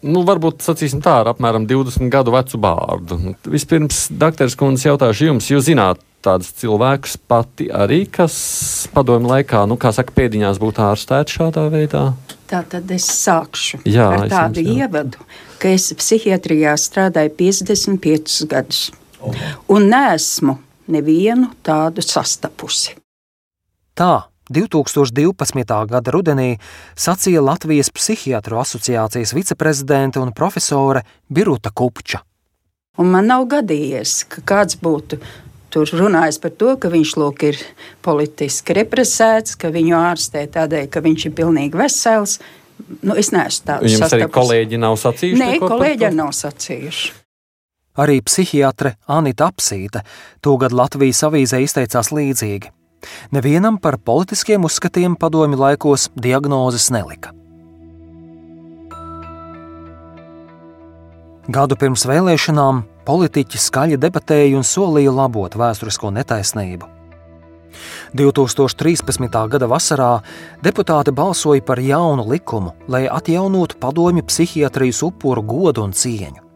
nu, 0.00 0.22
varbūt 0.24 0.64
sacīsim 0.64 1.02
tā, 1.04 1.18
ar 1.20 1.28
apmēram 1.34 1.66
20 1.68 2.08
gadu 2.14 2.32
vecu 2.32 2.62
bārdu. 2.64 3.18
Vispirms, 3.44 4.06
doktors 4.08 4.56
Kundze, 4.56 4.88
jautāšu 4.88 5.28
jums, 5.28 5.50
jūs 5.52 5.68
zināt 5.68 6.00
tādus 6.24 6.54
cilvēkus 6.62 7.18
pati 7.28 7.68
arī, 7.68 8.06
kas 8.08 8.40
padomju 8.96 9.34
laikā, 9.34 9.66
nu, 9.68 9.76
kā 9.76 9.92
saka, 9.92 10.16
pēdiņās 10.16 10.64
būtu 10.64 10.86
ārstēti 10.88 11.36
šādā 11.36 11.68
veidā? 11.76 12.06
Tā 12.48 12.64
tad 12.72 12.88
es 12.96 13.12
sākšu 13.20 13.84
jā, 13.84 14.08
ar 14.16 14.28
tādu 14.32 14.64
jums, 14.64 14.78
jā. 14.80 14.88
ievadu, 14.88 15.30
ka 15.60 15.76
es 15.76 15.92
psihiatrijā 16.00 16.72
strādāju 16.88 17.36
55 17.44 18.44
gadus. 18.48 18.86
Oh. 19.20 19.48
Un 19.76 19.92
nesmu 19.92 20.56
nevienu 20.92 21.50
tādu 21.64 22.04
sastapusi. 22.04 22.96
Tā 23.98 24.12
2012. 24.52 25.86
gada 25.88 26.12
rudenī 26.12 26.56
sacīja 26.98 27.42
Latvijas 27.44 27.90
Psihiatru 27.94 28.58
asociācijas 28.62 29.34
viceprezidente 29.36 30.20
un 30.20 30.32
profesore 30.32 31.04
Biruta 31.32 31.70
Kupča. 31.70 32.22
Un 33.00 33.08
man 33.08 33.30
nav 33.30 33.46
gadījies, 33.48 34.26
ka 34.28 34.42
kāds 34.44 34.76
būtu 34.80 35.16
tur 35.72 35.88
runājis 35.96 36.36
par 36.42 36.52
to, 36.60 36.74
ka 36.76 36.90
viņš 36.92 37.14
lūk, 37.16 37.46
ir 37.48 37.60
politiski 38.04 38.76
represēts, 38.76 39.56
ka 39.56 39.72
viņu 39.72 39.96
ārstē 39.96 40.44
tādēļ, 40.52 40.90
ka 40.92 41.00
viņš 41.04 41.30
ir 41.30 41.34
pilnīgi 41.38 41.80
vesels. 41.80 42.36
Nu, 43.00 43.16
es 43.16 43.32
neesmu 43.32 43.68
tāds. 43.70 43.94
Jums 43.94 44.12
arī 44.12 44.28
kolēģi 44.28 44.82
nav 44.82 44.98
sacījuši? 45.00 45.40
Nē, 45.40 45.50
kolēģi 45.62 46.12
nav 46.18 46.34
sacījuši. 46.36 47.21
Arī 47.92 48.22
psihiatre 48.24 48.94
Anita 49.04 49.50
Apsīte 49.52 50.00
togad 50.40 50.72
Latvijas 50.72 51.20
avīzē 51.28 51.60
izteicās 51.60 52.08
līdzīgi. 52.08 52.70
Nevienam 53.34 53.76
par 53.82 53.98
politiskiem 53.98 54.64
uzskatiem 54.64 55.16
padomju 55.20 55.58
laikos 55.58 56.08
diagnozes 56.16 56.88
nelika. 56.94 57.34
Gadu 61.52 61.76
pirms 61.76 62.06
vēlēšanām 62.06 62.84
politiķi 63.04 63.58
skaļi 63.58 63.98
debatēja 64.00 64.56
un 64.56 64.64
solīja 64.64 65.12
labot 65.12 65.56
vēsturisko 65.58 66.12
netaisnību. 66.14 66.86
2013. 68.16 69.36
gada 69.50 69.68
vasarā 69.68 70.12
deputāti 70.64 71.12
balsoja 71.12 71.64
par 71.66 71.80
jaunu 71.80 72.24
likumu, 72.28 72.72
lai 72.88 73.04
atjaunotu 73.10 73.80
padomju 73.80 74.24
psihiatrijas 74.28 75.02
upuru 75.08 75.42
godu 75.42 75.84
un 75.88 75.92
cieņu. 75.96 76.51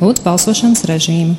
Lūdzu, 0.00 0.22
balsošanas 0.24 0.86
režīmu. 0.88 1.34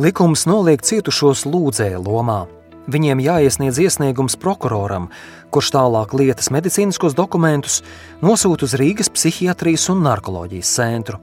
Likums 0.00 0.46
noliek 0.48 0.82
cietušos 0.84 1.46
lūdzēju 1.48 2.00
lomā. 2.04 2.42
Viņiem 2.90 3.20
jāiesniedz 3.22 3.78
iesniegums 3.84 4.36
prokuroram, 4.40 5.10
kurš 5.52 5.70
tālāk 5.76 6.14
lietas 6.16 6.48
medicīniskos 6.52 7.14
dokumentus 7.16 7.80
nosūta 8.24 8.66
uz 8.66 8.74
Rīgas 8.80 9.12
psihiatrijas 9.12 9.88
un 9.92 10.00
narkoloģijas 10.06 10.72
centru. 10.80 11.20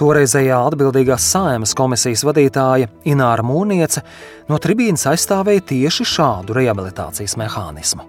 Toreizējā 0.00 0.56
atbildīgās 0.70 1.26
saimas 1.32 1.74
komisijas 1.76 2.24
vadītāja 2.24 2.88
Ināra 3.08 3.44
Mūniece 3.44 4.00
no 4.48 4.56
tribīnas 4.56 5.04
aizstāvēja 5.12 5.66
tieši 5.72 6.08
šādu 6.14 6.56
rehabilitācijas 6.56 7.36
mehānismu. 7.40 8.08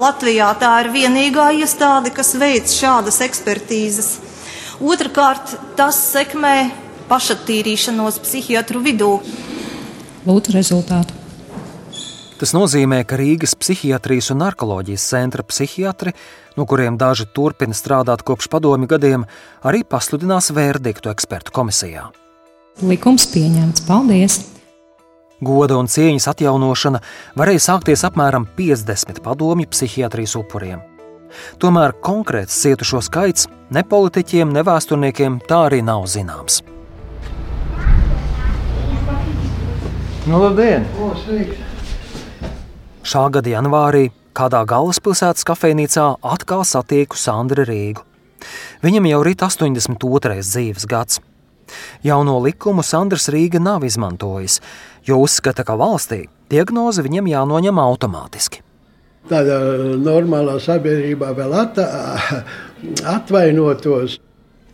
Latvijā 0.00 0.50
tā 0.60 0.74
ir 0.84 0.92
vienīgā 0.92 1.50
iestāde, 1.60 2.12
kas 2.12 2.34
veic 2.40 2.68
šādas 2.72 3.20
ekspertīzes. 3.24 4.12
Otrakārt, 4.80 5.58
tas 5.76 5.98
sekmē 6.10 6.70
pašattīrīšanos 7.10 8.20
psihiatru 8.24 8.80
vidū. 8.84 9.10
Lūdzu, 10.24 10.54
rezultātu. 10.56 11.16
Tas 12.40 12.54
nozīmē, 12.56 13.02
ka 13.04 13.18
Rīgas 13.20 13.52
psihiatrijas 13.60 14.30
un 14.32 14.40
narkoloģijas 14.40 15.02
centra 15.12 15.44
psihiatri, 15.44 16.14
no 16.56 16.64
kuriem 16.64 16.96
daži 16.96 17.26
turpina 17.36 17.76
strādāt 17.76 18.24
kopš 18.24 18.48
padomju 18.48 18.88
gadiem, 18.88 19.26
arī 19.60 19.82
pasludinās 19.84 20.48
verdiktu 20.56 21.12
ekspertu 21.12 21.52
komisijā. 21.52 22.06
Likums 22.80 23.28
pieņemts. 23.34 23.84
Paldies! 23.84 24.38
Goda 25.44 25.76
un 25.80 25.88
cieņas 25.88 26.30
atjaunošana 26.32 27.02
varēja 27.36 27.66
sākties 27.66 28.06
apmēram 28.08 28.48
50 28.56 29.20
padomju 29.24 29.68
psihiatrijas 29.72 30.38
upuriem. 30.40 30.80
Tomēr 31.62 31.94
konkrēts 32.04 32.58
cietušo 32.62 33.02
skaits 33.06 33.48
ne 33.70 33.84
politiķiem, 33.86 34.52
ne 34.52 34.64
vēsturniekiem 34.66 35.40
tā 35.48 35.64
arī 35.70 35.80
nav 35.86 36.06
zināms. 36.10 36.60
Nu, 40.28 40.38
labdien! 40.42 40.84
O! 41.00 41.14
Šā 43.00 43.22
gada 43.32 43.50
janvārī 43.50 44.10
kādā 44.36 44.60
galvaspilsētas 44.68 45.46
kafejnīcā 45.48 46.06
atkal 46.22 46.62
satieku 46.68 47.18
Sandru 47.18 47.64
Rīgu. 47.66 48.04
Viņam 48.84 49.08
jau 49.10 49.20
ir 49.24 49.32
82. 49.34 50.38
dzīves 50.44 50.86
gads. 50.88 51.20
Jauno 52.06 52.38
likumu 52.44 52.82
Sandrs 52.86 53.28
Rīga 53.32 53.60
nav 53.62 53.84
izmantojis, 53.86 54.60
jo 55.06 55.20
uzskata, 55.24 55.64
ka 55.64 55.76
valstī 55.78 56.24
diagnoze 56.50 57.04
viņam 57.06 57.30
jānoņem 57.30 57.80
automātiski. 57.82 58.64
Tādā 59.28 59.58
normālā 60.00 60.56
sabiedrībā 60.62 61.34
vēl 61.36 61.52
at, 61.60 61.80
atvainotos. 63.04 64.16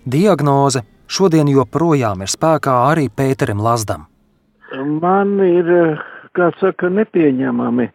Diagnoze 0.06 0.84
šodien 1.10 1.48
joprojām 1.50 2.22
ir 2.22 2.30
spēkā 2.30 2.76
arī 2.92 3.08
Pēterim 3.10 3.58
Lazdam. 3.62 4.06
Man 4.76 5.38
ir, 5.42 5.98
kā 6.36 6.50
saka, 6.60 6.90
nepieņemami, 6.92 7.88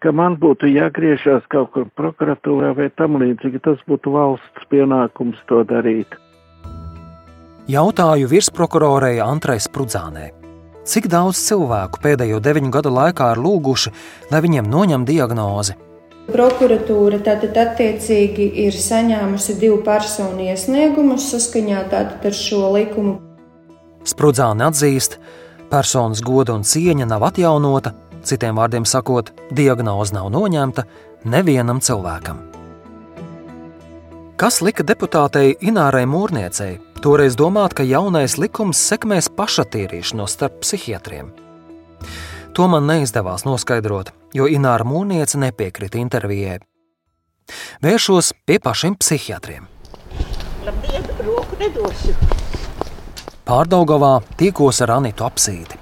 ka 0.00 0.12
man 0.14 0.38
būtu 0.40 0.70
jāgriežas 0.70 1.44
kaut 1.52 1.72
kur 1.74 1.88
prokuratūrā 1.98 2.72
vai 2.78 2.88
tam 2.96 3.18
līdzīgi. 3.20 3.60
Tas 3.64 3.80
būtu 3.88 4.12
valsts 4.14 4.68
pienākums 4.72 5.40
to 5.50 5.64
darīt. 5.68 6.16
Jautāju 7.68 8.30
virsprokurorei 8.30 9.18
Antrai 9.20 9.58
Sprudzānē. 9.60 10.30
Cik 10.88 11.10
daudz 11.12 11.36
cilvēku 11.44 12.00
pēdējo 12.00 12.38
deviņu 12.40 12.72
gadu 12.72 12.94
laikā 12.94 13.34
ir 13.34 13.42
lūguši, 13.44 13.92
lai 14.32 14.40
viņiem 14.40 14.70
noņem 14.72 15.04
diagnozi? 15.04 15.76
Prokuratūra 16.28 17.22
tātad 17.24 17.56
attiecīgi 17.56 18.50
ir 18.66 18.74
saņēmusi 18.76 19.54
divu 19.62 19.78
personu 19.84 20.44
iesniegumus 20.50 21.30
saskaņā 21.32 21.86
ar 21.88 22.36
šo 22.36 22.66
likumu. 22.74 23.14
Sprudzāne 24.04 24.66
atzīst, 24.68 25.16
personas 25.72 26.20
goda 26.20 26.52
un 26.52 26.66
cieņa 26.68 27.08
nav 27.08 27.24
atjaunota, 27.30 27.94
citiem 28.28 28.60
vārdiem 28.60 28.84
sakot, 28.84 29.32
diagnoze 29.56 30.12
nav 30.16 30.28
noņemta 30.34 30.84
nevienam 31.24 31.80
cilvēkam. 31.80 32.44
Kas 34.38 34.60
lika 34.62 34.84
deputātei 34.84 35.56
Inārai 35.64 36.04
Mūrniecei 36.06 36.76
toreiz 37.02 37.40
domāt, 37.40 37.72
ka 37.74 37.88
jaunais 37.88 38.36
likums 38.38 38.78
sekmēs 38.84 39.32
pašatīrīšanos 39.32 40.36
starp 40.36 40.60
psihiatriem? 40.60 41.47
To 42.58 42.64
man 42.66 42.88
neizdevās 42.90 43.44
noskaidrot, 43.46 44.08
jo 44.34 44.48
Ināra 44.50 44.82
Mūrniece 44.82 45.38
nepiekrita 45.38 46.00
intervijai. 46.00 46.56
Vēršos 47.86 48.32
pie 48.50 48.56
pašiem 48.58 48.96
psihiatriem. 48.98 49.68
Labdien, 50.66 51.06
roku 51.22 51.54
nedošu. 51.60 52.16
Pārdaugavā 53.46 54.10
tikos 54.42 54.82
ar 54.82 54.96
Anitu 54.96 55.28
apsīti. 55.28 55.78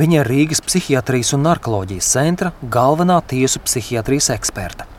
Viņa 0.00 0.18
ir 0.24 0.32
Rīgas 0.32 0.64
psihiatrijas 0.66 1.30
un 1.38 1.46
narkoloģijas 1.46 2.10
centra 2.18 2.50
galvenā 2.66 3.20
tiesu 3.22 3.62
psihiatrijas 3.62 4.32
eksperte. 4.34 4.90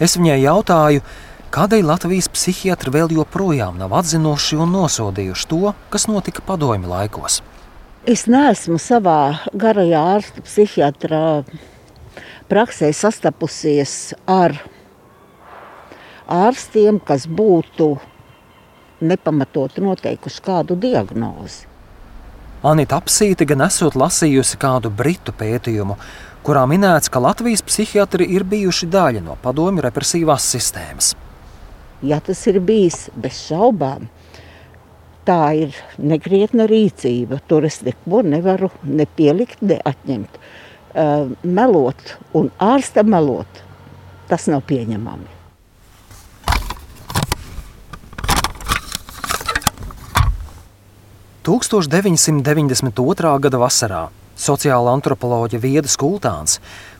Es 0.00 0.16
viņai 0.16 0.40
jautāju, 0.40 1.04
kādēļ 1.52 1.84
Latvijas 1.92 2.32
psihiatri 2.32 2.96
vēl 2.96 3.12
joprojām 3.20 3.76
nav 3.76 3.92
atzinuši 4.00 4.56
un 4.56 4.72
nosodījuši 4.72 5.52
to, 5.52 5.76
kas 5.92 6.08
notika 6.08 6.48
padomju 6.48 6.96
laikos. 6.96 7.42
Es 8.08 8.22
neesmu 8.24 8.78
savā 8.80 9.44
garajā 9.52 10.00
ārsta 10.14 10.40
psihiatrā 10.40 11.42
praksē 12.48 12.88
sastapusies 12.96 14.14
ar 14.24 14.54
ārstiem, 16.24 16.96
kas 17.04 17.26
būtu 17.28 17.90
nepamatot 19.04 19.76
noteikuši 19.84 20.40
kādu 20.46 20.78
diagnozi. 20.80 21.68
Anita 22.64 22.96
Apsīte 23.00 23.44
gan 23.44 23.66
esot 23.68 23.92
lasījusi 23.96 24.56
kādu 24.60 24.88
britu 24.88 25.36
pētījumu, 25.36 25.98
kurā 26.44 26.64
minēts, 26.68 27.12
ka 27.12 27.20
Latvijas 27.20 27.60
psihiatri 27.60 28.30
ir 28.32 28.48
bijuši 28.48 28.88
daļa 28.88 29.20
no 29.28 29.36
padomju 29.44 29.84
represīvās 29.84 30.48
sistēmas. 30.56 31.12
Ja 32.00 32.16
tas 32.24 32.46
ir 32.48 32.62
bijis 32.64 33.10
bez 33.12 33.44
šaubām, 33.44 34.08
tā 35.28 35.42
ir 35.66 35.76
nekrietna 35.98 36.68
rīcība. 36.70 37.40
Tur 37.48 37.66
es 37.68 37.80
neko 37.86 38.22
nevaru 38.26 38.70
ne 38.84 39.06
pielikt, 39.16 39.62
ne 39.62 39.80
atņemt. 39.84 40.40
Uh, 40.90 41.30
melot 41.46 42.16
un 42.34 42.50
ārsta 42.58 43.06
melot, 43.06 43.62
tas 44.30 44.48
nav 44.50 44.64
pieņemami.– 44.66 45.36
1992. 51.50 53.30
gada 53.40 53.58
vasarā 53.58 54.00
sociāla 54.36 54.92
antropoloģa 54.92 55.58
Vieda 55.60 55.88
Skultāns, 55.88 56.58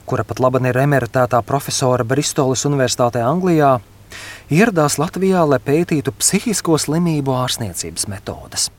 kura 0.09 0.25
pat 0.25 0.41
labi 0.41 0.61
ir 0.69 0.77
emeritētā 0.81 1.41
profesora 1.45 2.03
Bristoles 2.03 2.65
Universitātē 2.65 3.21
Anglijā, 3.21 3.79
ieradās 4.51 4.99
Latvijā, 4.99 5.45
lai 5.47 5.59
pētītu 5.63 6.13
psihisko 6.19 6.77
slimību 6.81 7.33
ārstniecības 7.39 8.07
metodes. 8.11 8.69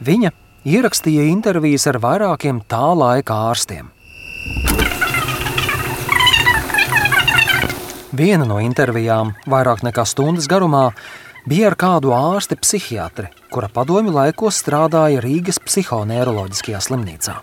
Viņa 0.00 0.32
ierakstīja 0.64 1.26
intervijas 1.28 1.86
ar 1.90 2.00
vairākiem 2.02 2.62
tā 2.68 2.86
laika 2.96 3.36
ārstiem. 3.50 3.90
Viena 8.16 8.44
no 8.48 8.58
intervijām, 8.58 9.36
vairāk 9.46 9.84
nekā 9.86 10.02
stundas 10.08 10.48
garumā, 10.50 10.88
bija 11.46 11.70
ar 11.70 11.76
kādu 11.78 12.10
ārsti 12.16 12.58
psihiatri, 12.58 13.30
kura 13.52 13.70
padomju 13.72 14.12
laikos 14.16 14.58
strādāja 14.64 15.22
Rīgas 15.22 15.62
psihoneiroloģiskajā 15.62 16.82
slimnīcā. 16.88 17.38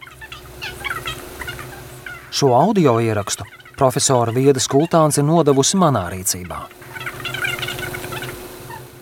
Šo 2.37 2.51
audio 2.53 2.99
ierakstu 3.01 3.47
profesora 3.79 4.29
Vieda 4.29 4.61
Skultāns 4.61 5.17
ir 5.17 5.23
nodevusi 5.25 5.73
manā 5.81 6.03
rīcībā. 6.13 6.57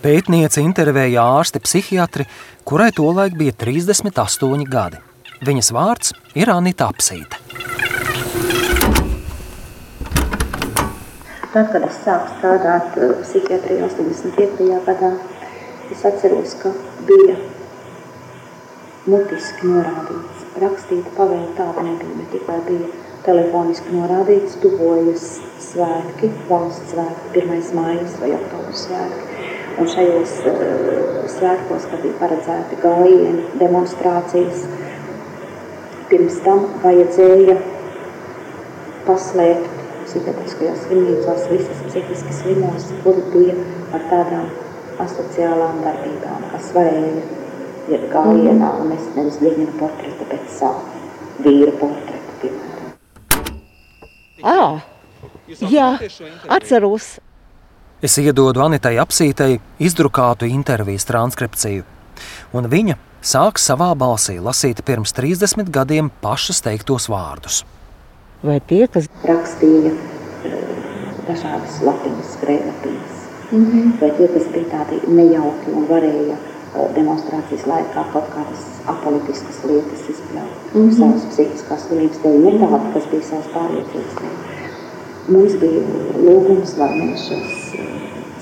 Pētniece 0.00 0.62
intervēja 0.64 1.26
ārsti 1.36 1.60
psihiatri, 1.60 2.24
kurai 2.64 2.86
tolaik 2.96 3.36
bija 3.36 3.52
38 3.60 4.64
gadi. 4.72 5.02
Viņas 5.44 5.68
vārds 5.76 6.14
ir 6.32 6.48
Anita 6.54 6.88
Apsīte. 6.88 7.36
Tad, 11.52 11.68
kad 11.74 11.84
es 11.84 12.00
sāku 12.06 12.32
strādāt 12.38 12.96
eh, 12.96 13.12
psihiatrijā 13.20 13.90
85. 13.90 14.70
gadā, 14.88 15.12
es 15.92 16.06
atceros, 16.08 16.56
ka 16.62 16.72
bija 17.10 17.36
mutiski 19.04 19.74
norādīts, 19.74 20.48
rakstīta 20.64 21.12
pavēle 21.20 21.52
tāda 21.60 21.84
nebija, 21.84 22.22
bet 22.22 22.32
tikai 22.38 22.62
bija 22.70 23.05
telefoniski 23.26 23.94
norādīts, 23.94 24.56
tuvojas 24.62 25.26
svētki, 25.62 26.30
valsts 26.50 26.94
svētki, 26.94 27.42
1. 27.42 27.72
mājas 27.76 28.18
vai 28.22 28.32
oktobra 28.38 28.74
svētki. 28.82 29.52
Un 29.76 29.88
šajos 29.92 30.34
uh, 30.48 31.24
svētkos, 31.28 31.88
bija 32.02 32.18
paredzēti 32.20 32.78
gājieni, 32.80 33.48
demonstrācijas, 33.60 34.62
pirms 36.10 36.38
tam 36.46 36.68
vajadzēja 36.84 37.58
paslēpt 39.06 39.82
psihiatriskajās 40.06 40.84
slimnīcās 40.86 41.48
visas 41.50 41.82
psihiski 41.88 42.36
slimos, 42.40 42.90
kuri 43.04 43.24
bija 43.34 43.56
ar 43.96 44.06
tādām 44.10 44.46
asociālām 45.02 45.82
darbībām, 45.84 46.46
kas 46.52 46.70
varēja 46.76 47.24
iet 47.92 48.06
gājienā 48.12 48.70
un 48.82 48.94
es 48.96 49.08
nevis 49.18 49.40
viņa 49.42 49.72
portreta, 49.80 50.28
bet 50.30 50.46
savu 50.56 51.44
vīra 51.44 51.74
portretu. 51.80 52.15
À, 54.42 54.80
jā, 55.48 55.86
atceros. 56.48 57.16
Es 58.04 58.18
iedodu 58.20 58.60
Anitai 58.60 58.98
apsītei 59.00 59.56
izdrukātu 59.80 60.48
intervijas 60.50 61.08
transkripciju, 61.08 61.86
un 62.52 62.68
viņa 62.68 62.98
sāk 63.24 63.60
savā 63.62 63.88
balsī 63.96 64.36
lasīt 64.42 64.82
pirms 64.84 65.16
30 65.16 65.72
gadiem 65.72 66.10
pašas 66.20 66.60
teiktos 66.66 67.08
vārdus. 67.08 67.62
Vai 68.44 68.60
tie, 68.60 68.84
kas 68.92 69.08
rakstīja 69.24 69.94
dažādas 71.26 71.80
lapiņas, 71.82 72.34
skrējlapiņas, 72.36 73.24
mm 73.50 73.64
-hmm. 73.64 73.96
vai 74.02 74.10
tie, 74.18 74.28
kas 74.36 74.52
bija 74.52 74.68
tādi 74.76 75.00
nejauki 75.08 75.72
un 75.72 75.88
varēja 75.88 76.36
demonstrācijas 76.94 77.66
laikā 77.66 78.04
kaut 78.12 78.28
kādas 78.34 78.75
apolitiskas 78.92 79.58
lietas 79.68 80.02
izpļaut 80.12 80.74
mm 80.74 80.80
-hmm. 80.80 80.96
savas 80.98 81.26
psihiskās 81.32 81.86
slimības 81.86 82.22
dēļ, 82.24 82.38
ne 82.44 82.52
tāda, 82.62 82.80
kas 82.94 83.08
bija 83.12 83.28
savas 83.30 83.48
pārliecības 83.54 84.18
dēļ. 84.20 84.34
Mums 85.34 85.54
bija 85.62 85.82
lūgums, 86.26 86.74
lai 86.78 86.90
mēs 87.00 87.28
šos 87.28 87.54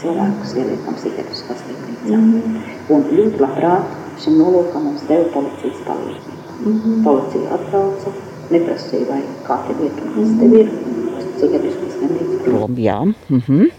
cilvēkus 0.02 0.56
ieliekam 0.60 0.96
psihiatriskā 0.98 1.56
slimnīcā. 1.60 2.16
Mm 2.16 2.32
-hmm. 2.32 2.58
Un 2.94 3.06
ļoti 3.18 3.40
labprāt 3.40 3.94
šim 4.24 4.36
nolūkam 4.40 4.84
mums 4.88 5.06
deva 5.08 5.30
policijas 5.36 5.80
palīdzību. 5.86 6.42
Mm 6.64 6.80
-hmm. 6.80 7.04
Policija 7.04 7.54
atbrauca, 7.58 8.12
neprasīja, 8.50 9.06
vai 9.08 9.22
kā 9.48 9.58
te 9.68 9.78
vietu 9.80 10.10
mums 10.16 10.28
mm 10.28 10.40
-hmm. 10.40 10.50
te 10.50 10.60
ir, 10.60 10.68
psihiatriskā 11.36 11.86
slimnīca. 11.96 12.42
Prom, 12.44 12.76
jā. 12.76 12.98
Mm 13.04 13.40
-hmm. 13.48 13.72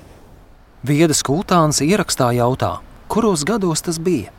Viedas 0.88 1.24
kultāns 1.24 1.82
ierakstā 1.82 2.32
jautā, 2.34 2.78
kuros 3.08 3.44
gados 3.44 3.82
tas 3.82 4.00
bija? 4.00 4.32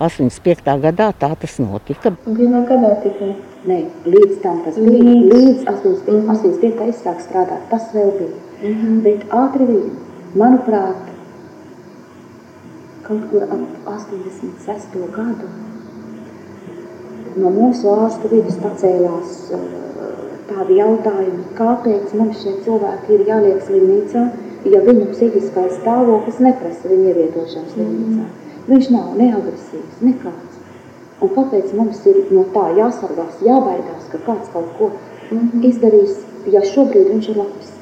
85. 0.00 0.80
gadā 0.80 1.10
tā 1.20 1.28
tas 1.42 1.58
notika. 1.60 2.14
Vienā 2.24 2.64
gadā 2.68 2.94
tikai. 3.02 3.34
Nē, 3.68 3.78
līdz 4.08 4.38
tam 4.40 4.62
tas 4.64 4.78
bija. 4.80 4.96
Līdz, 4.96 5.34
līdz 5.34 5.66
85. 5.68 6.14
Mm. 6.14 6.30
85. 6.32 6.86
es 6.88 7.02
sāku 7.04 7.24
strādāt, 7.26 7.66
tas 7.68 7.90
vēl 7.92 8.14
bija. 8.16 8.36
Mm 8.62 8.74
-hmm. 8.78 9.02
Bet 9.04 9.26
ātri 9.42 9.66
vien, 9.68 9.90
manuprāt, 10.34 11.10
kaut 13.02 13.22
kur 13.30 13.42
ap 13.42 13.60
86. 13.98 14.98
gadu 15.16 15.48
no 17.36 17.50
mūsu 17.50 17.92
ārstu 17.94 18.28
vidus 18.32 18.56
pacēlās 18.64 19.52
tādi 20.48 20.76
jautājumi, 20.80 21.44
kāpēc 21.58 22.14
mums 22.18 22.42
šie 22.42 22.56
cilvēki 22.64 23.14
ir 23.14 23.26
jāliek 23.28 23.62
slimnīcā, 23.62 24.28
ja 24.64 24.80
viņu 24.80 25.06
psihiskais 25.12 25.78
stāvoklis 25.80 26.38
neprasa 26.38 26.88
viņu 26.88 27.08
ievietošanu 27.12 27.74
slimnīcā. 27.74 28.06
Mm 28.06 28.24
-hmm. 28.24 28.39
Viņš 28.68 28.90
nav 28.90 29.14
neagresīvs, 29.18 30.00
nekāds. 30.04 30.58
Un 31.20 31.32
kāpēc 31.36 31.72
mums 31.76 32.00
ir 32.08 32.20
no 32.32 32.46
tā 32.54 32.66
jāsargās, 32.76 33.40
jābaidās, 33.44 34.08
ka 34.12 34.20
kāds 34.26 34.52
kaut 34.52 34.70
ko 34.78 34.90
mm 34.90 35.38
-hmm. 35.38 35.64
izdarīs, 35.70 36.16
ja 36.46 36.62
šobrīd 36.64 37.08
viņš 37.12 37.28
ir 37.30 37.36
labs? 37.36 37.72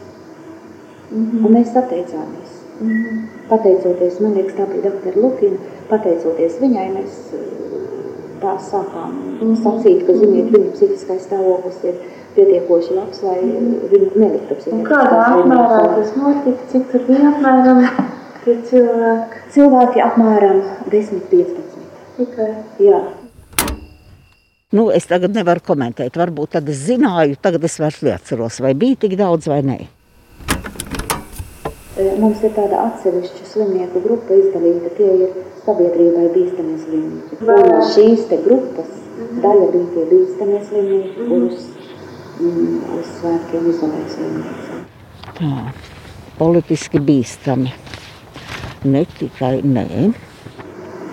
Mm 1.10 1.24
-hmm. 1.24 1.46
Un 1.46 1.52
mēs 1.52 1.76
atteicāmies. 1.82 2.50
Mm 2.80 2.88
-hmm. 2.88 3.22
Pateicoties, 3.48 4.20
man 4.20 4.34
liekas, 4.34 4.54
tā 4.54 4.66
bija 4.72 4.82
doktora 4.90 5.20
Lukina, 5.20 5.56
pateicoties 5.88 6.60
viņai, 6.60 6.88
mēs 6.96 7.12
tā 8.42 8.58
sākām 8.70 9.10
mm 9.12 9.38
-hmm. 9.40 9.56
sacīt, 9.62 10.06
ka, 10.06 10.12
ziniet, 10.12 10.52
viņa 10.52 10.70
psihiskais 10.72 11.22
stāvoklis 11.22 11.84
ir 11.84 11.94
pietiekoši 12.34 12.94
labs, 12.94 13.22
lai 13.22 13.38
viņu 13.92 14.10
neliktu 14.14 14.54
psihiskais. 14.54 14.88
Kādā 14.88 15.24
apmērā 15.26 15.94
tas 15.94 16.16
notika, 16.16 16.62
cik 16.72 16.90
tur 16.92 17.00
bija 17.08 17.32
apmēram 17.32 17.82
tie 18.48 18.56
cilvēki? 18.70 19.44
Cilvēki 19.52 20.02
apmēram 20.04 20.60
10-15. 20.92 21.86
Tikai? 22.18 22.50
Jā. 22.82 23.00
Nu, 24.72 24.88
es 24.92 25.08
tagad 25.08 25.32
nevaru 25.36 25.62
komentēt. 25.64 26.16
Varbūt 26.20 26.56
tad 26.56 26.68
es 26.68 26.82
zināju, 26.88 27.38
tagad 27.40 27.64
es 27.64 27.78
vairs 27.80 28.02
neatceros, 28.04 28.60
vai 28.60 28.74
bija 28.76 29.04
tik 29.04 29.16
daudz 29.20 29.48
vai 29.48 29.62
nē. 29.64 29.78
Mums 32.20 32.42
ir 32.46 32.52
tāda 32.54 32.84
atsevišķa 32.84 33.46
slimnieku 33.48 34.02
grupa 34.04 34.36
izdalīta. 34.36 34.92
Tie 34.98 35.08
ir 35.08 35.32
sabiedrībai 35.64 36.28
bīstamie 36.36 36.76
slimnieki. 36.84 37.40
Un 37.42 37.82
šīs 37.94 38.28
te 38.30 38.38
grupas 38.44 38.92
daļa 39.42 39.66
bija 39.72 39.88
tie 39.96 40.06
bīstamie 40.12 40.62
slimnieki, 40.68 41.26
kurus 41.32 41.66
mm, 42.38 42.78
uz 43.00 43.12
svētkiem 43.18 43.68
izolē 43.72 44.04
slimnīcā. 44.14 44.80
Tā, 45.40 45.52
politiski 46.38 47.02
bīstami. 47.02 47.74
Ne 48.84 49.04
tikai, 49.18 49.62
nē. 49.62 49.86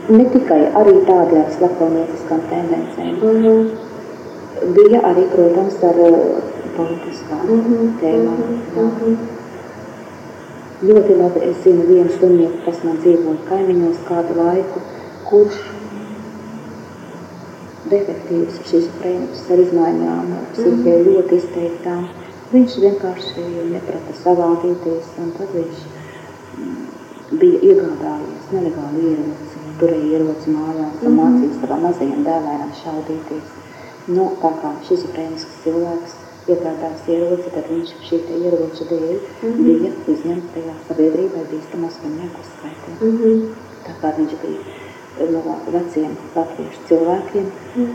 Ne 0.09 0.25
tikai 0.29 0.59
arī 0.81 0.99
tādi 1.07 1.37
ar 1.39 1.47
slepkavnieciskām 1.55 2.41
tendencēm. 2.49 3.15
Mm 3.21 3.39
-hmm. 3.45 3.69
Bija 4.75 4.99
arī, 5.01 5.23
protams, 5.31 5.79
ar 5.83 5.95
uh, 6.09 6.43
politiskām 6.77 7.47
mm 7.47 7.61
-hmm. 7.61 7.89
tēmām. 8.01 8.43
Mm 8.75 8.91
-hmm. 8.99 9.15
Ļoti 10.83 11.17
labi 11.17 11.39
es 11.49 11.63
zinu 11.63 11.87
vienu 11.87 12.09
slimnieku, 12.09 12.57
kas 12.65 12.83
man 12.83 12.97
dzīvoja 12.97 13.37
kaimiņos 13.49 13.97
kādu 14.09 14.37
laiku, 14.37 14.79
kurš 15.29 15.57
defektīvs 17.89 18.61
šizofrēniķis 18.69 19.51
ar 19.51 19.59
izmaiņām 19.59 20.31
psihē 20.53 20.95
mm. 20.97 21.05
ļoti 21.07 21.35
izteiktām. 21.35 22.07
Viņš 22.51 22.77
vienkārši 22.83 23.45
neprata 23.71 24.13
savādīties, 24.23 25.05
un 25.23 25.31
tad 25.37 25.47
viņš 25.57 25.94
bija 27.41 27.61
iegādājies 27.71 28.51
nelegālu 28.55 29.01
ieroci, 29.11 29.63
turēja 29.79 30.19
ieroci 30.19 30.53
mājās 30.55 31.01
un 31.01 31.11
mm. 31.11 31.19
mācīja 31.19 31.59
savām 31.61 31.83
mazajiem 31.87 32.21
dēlēnam 32.27 32.71
šaudīties. 32.81 33.53
Nu, 34.07 34.29
tā 34.41 34.51
kā 34.61 34.71
šizofrēnisks 34.87 35.61
cilvēks 35.63 36.17
iegādās 36.53 37.07
ieroci, 37.09 37.51
tad 37.55 37.69
viņš 37.71 37.93
šī 38.05 38.19
ieroča 38.37 38.87
dēļ 38.91 39.13
mm 39.13 39.51
-hmm. 39.51 39.63
bija 39.65 39.91
uzņemts 40.13 40.51
tajā 40.55 40.75
sabiedrībai 40.87 41.45
bīstamās 41.51 41.97
slimnieku 41.99 42.45
skaitē. 42.49 42.97
Mm 43.01 43.17
-hmm. 43.17 43.45
Tā 43.85 43.95
kā 44.01 44.11
viņš 44.17 44.35
bija 44.41 45.31
no 45.31 45.55
veciem 45.77 46.17
latviešu 46.35 46.87
cilvēkiem, 46.87 47.47
mm. 47.75 47.89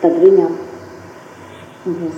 tad 0.00 0.18
viņam, 0.24 0.56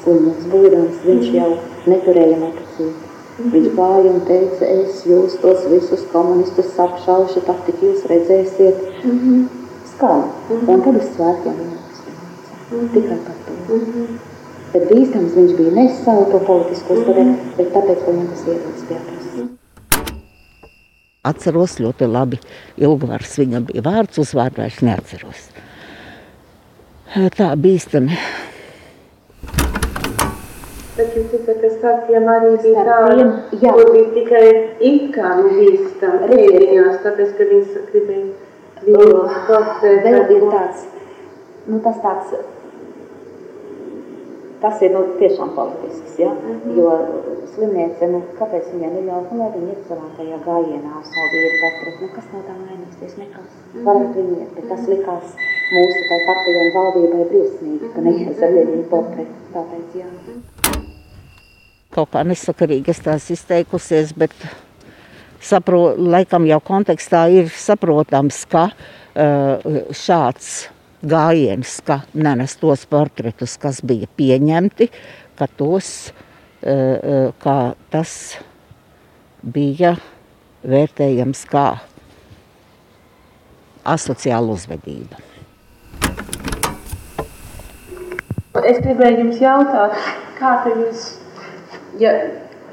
slimnieks 0.03 0.47
būdams, 0.53 1.03
viņš 1.05 1.29
mm. 1.31 1.37
jau 1.37 1.51
neturēja 1.87 2.39
motocīti. 2.45 3.06
Viņš 3.37 3.66
gāja 3.77 4.12
un 4.12 4.22
teica, 4.29 4.64
es 4.64 5.03
jūs 5.05 5.37
tos 5.42 5.66
visus 5.68 6.07
komunistus 6.12 6.79
apšaušu, 6.81 7.42
tad 7.49 7.59
tik 7.66 7.83
jūs 7.85 8.07
redzēsiet 8.09 8.79
mm 9.05 9.18
-hmm. 9.18 9.42
skaļi. 9.92 10.31
Mm 10.49 10.57
-hmm. 10.57 10.70
Un 10.72 10.83
tad 10.87 10.96
uz 11.03 11.11
svētkiem 11.16 11.59
viņam 11.61 11.83
slimnīcā. 11.99 12.57
Mm 12.70 12.79
-hmm. 12.79 12.88
Tikai 12.94 13.18
par 13.27 13.37
to. 13.46 13.75
Mm 13.75 13.81
-hmm. 13.81 14.16
Bet 14.72 14.88
bīstams 14.90 15.37
viņš 15.37 15.57
bija 15.57 15.70
ne 15.70 15.88
savu 16.05 16.25
to 16.33 16.38
politisko 16.38 16.94
mm 16.94 17.03
-hmm. 17.03 17.37
bet 17.57 17.72
tāpēc, 17.75 18.05
ka 18.05 18.11
viņam 18.11 18.29
tas 18.33 18.46
ierodas 18.49 18.83
pie 18.88 18.96
atceros 21.27 21.79
ļoti 21.83 22.09
labi. 22.11 22.40
Ilgvars 22.81 23.38
viņam 23.40 23.68
bija 23.70 23.85
vārds, 23.87 24.20
uzvārdu 24.22 24.62
vairs 24.62 24.83
neatceros. 24.87 25.49
Tā 27.37 27.53
bīstami. 27.57 28.18
Bet 30.97 31.13
jūs 31.13 31.29
teicat, 31.29 31.61
ka 31.61 31.71
starpiem 31.75 32.29
arī 32.33 32.55
bija 32.65 32.85
tāda, 32.89 33.25
kur 33.53 33.93
bija 33.93 34.11
tikai 34.15 34.45
it 34.91 35.11
kā 35.13 35.35
nu 35.43 35.51
bīstami 35.59 36.31
rēdiņos, 36.33 37.01
tāpēc, 37.05 37.33
ka 37.37 37.49
viņas 37.53 37.79
gribēja 37.91 38.87
viņu 38.87 39.25
portēt. 39.49 40.07
Vēl 40.07 40.37
ir 40.39 40.47
tāds, 40.55 40.87
nu 41.69 41.83
tas 41.85 42.01
tāds 42.05 42.37
tas 44.61 44.83
ir 44.83 44.95
nu, 44.97 45.03
tiešām 45.21 45.53
politisks. 45.57 46.19
Ja? 46.19 46.31
Mm 46.33 46.61
-hmm. 46.61 46.79
Jo 46.79 46.91
slimniece, 47.55 48.07
nu, 48.13 48.23
kāpēc 48.39 48.65
viņai 48.73 48.91
neļauj, 48.95 49.23
nu, 49.31 49.39
lai 49.41 49.51
viņa 49.55 49.71
iet 49.73 49.83
savā 49.89 50.09
tajā 50.17 50.39
gājienā 50.49 50.93
ar 50.99 51.05
savu 51.13 51.29
vīru 51.33 51.57
portretu? 51.63 51.99
Nu, 52.03 52.09
kas 52.17 52.27
no 52.33 52.41
tā 52.49 52.55
mainīsies? 52.63 53.15
Nekas. 53.23 53.49
Mm 53.53 53.79
-hmm. 53.79 53.85
Varat 53.87 54.17
viņi 54.19 54.35
iet, 54.41 54.51
bet 54.57 54.69
tas 54.69 54.89
likās 54.93 55.27
mūsu 55.75 56.01
tai 56.09 56.21
partijai 56.29 56.67
un 56.67 56.77
valdībai 56.79 57.25
briesmīgi, 57.31 57.93
ka 57.95 58.01
neies 58.01 58.43
ar 58.43 58.51
viņu 58.59 58.85
portretu. 58.95 59.35
Tāpēc, 59.55 59.89
jā. 60.01 60.09
Kaut 61.97 62.13
kā 62.13 62.23
nesakarīgi 62.29 62.93
es 62.93 63.01
tās 63.01 63.27
izteikusies, 63.33 64.13
bet 64.13 64.35
sapro, 65.41 65.95
laikam 65.97 66.45
jau 66.49 66.61
kontekstā 66.61 67.27
ir 67.33 67.49
saprotams, 67.53 68.43
ka 68.53 68.69
uh, 68.69 69.85
šāds 69.97 70.67
gājiens, 71.07 71.79
ka 71.87 72.01
nenes 72.15 72.57
tos 72.61 72.85
portretus, 72.91 73.57
kas 73.61 73.81
bija 73.85 74.09
pieņemti, 74.19 74.89
ka 75.37 75.49
tos, 75.59 75.91
e, 76.63 76.77
kā 77.43 77.59
tas 77.93 78.13
bija 79.43 79.95
vērtējams 80.67 81.45
kā 81.51 81.67
asociāla 83.87 84.57
uzvedība. 84.57 85.23
Es 88.67 88.81
gribēju 88.83 89.21
jums 89.21 89.41
jautāt, 89.45 89.99
kā 90.41 90.57
jūs, 90.73 91.05
ja, 92.01 92.15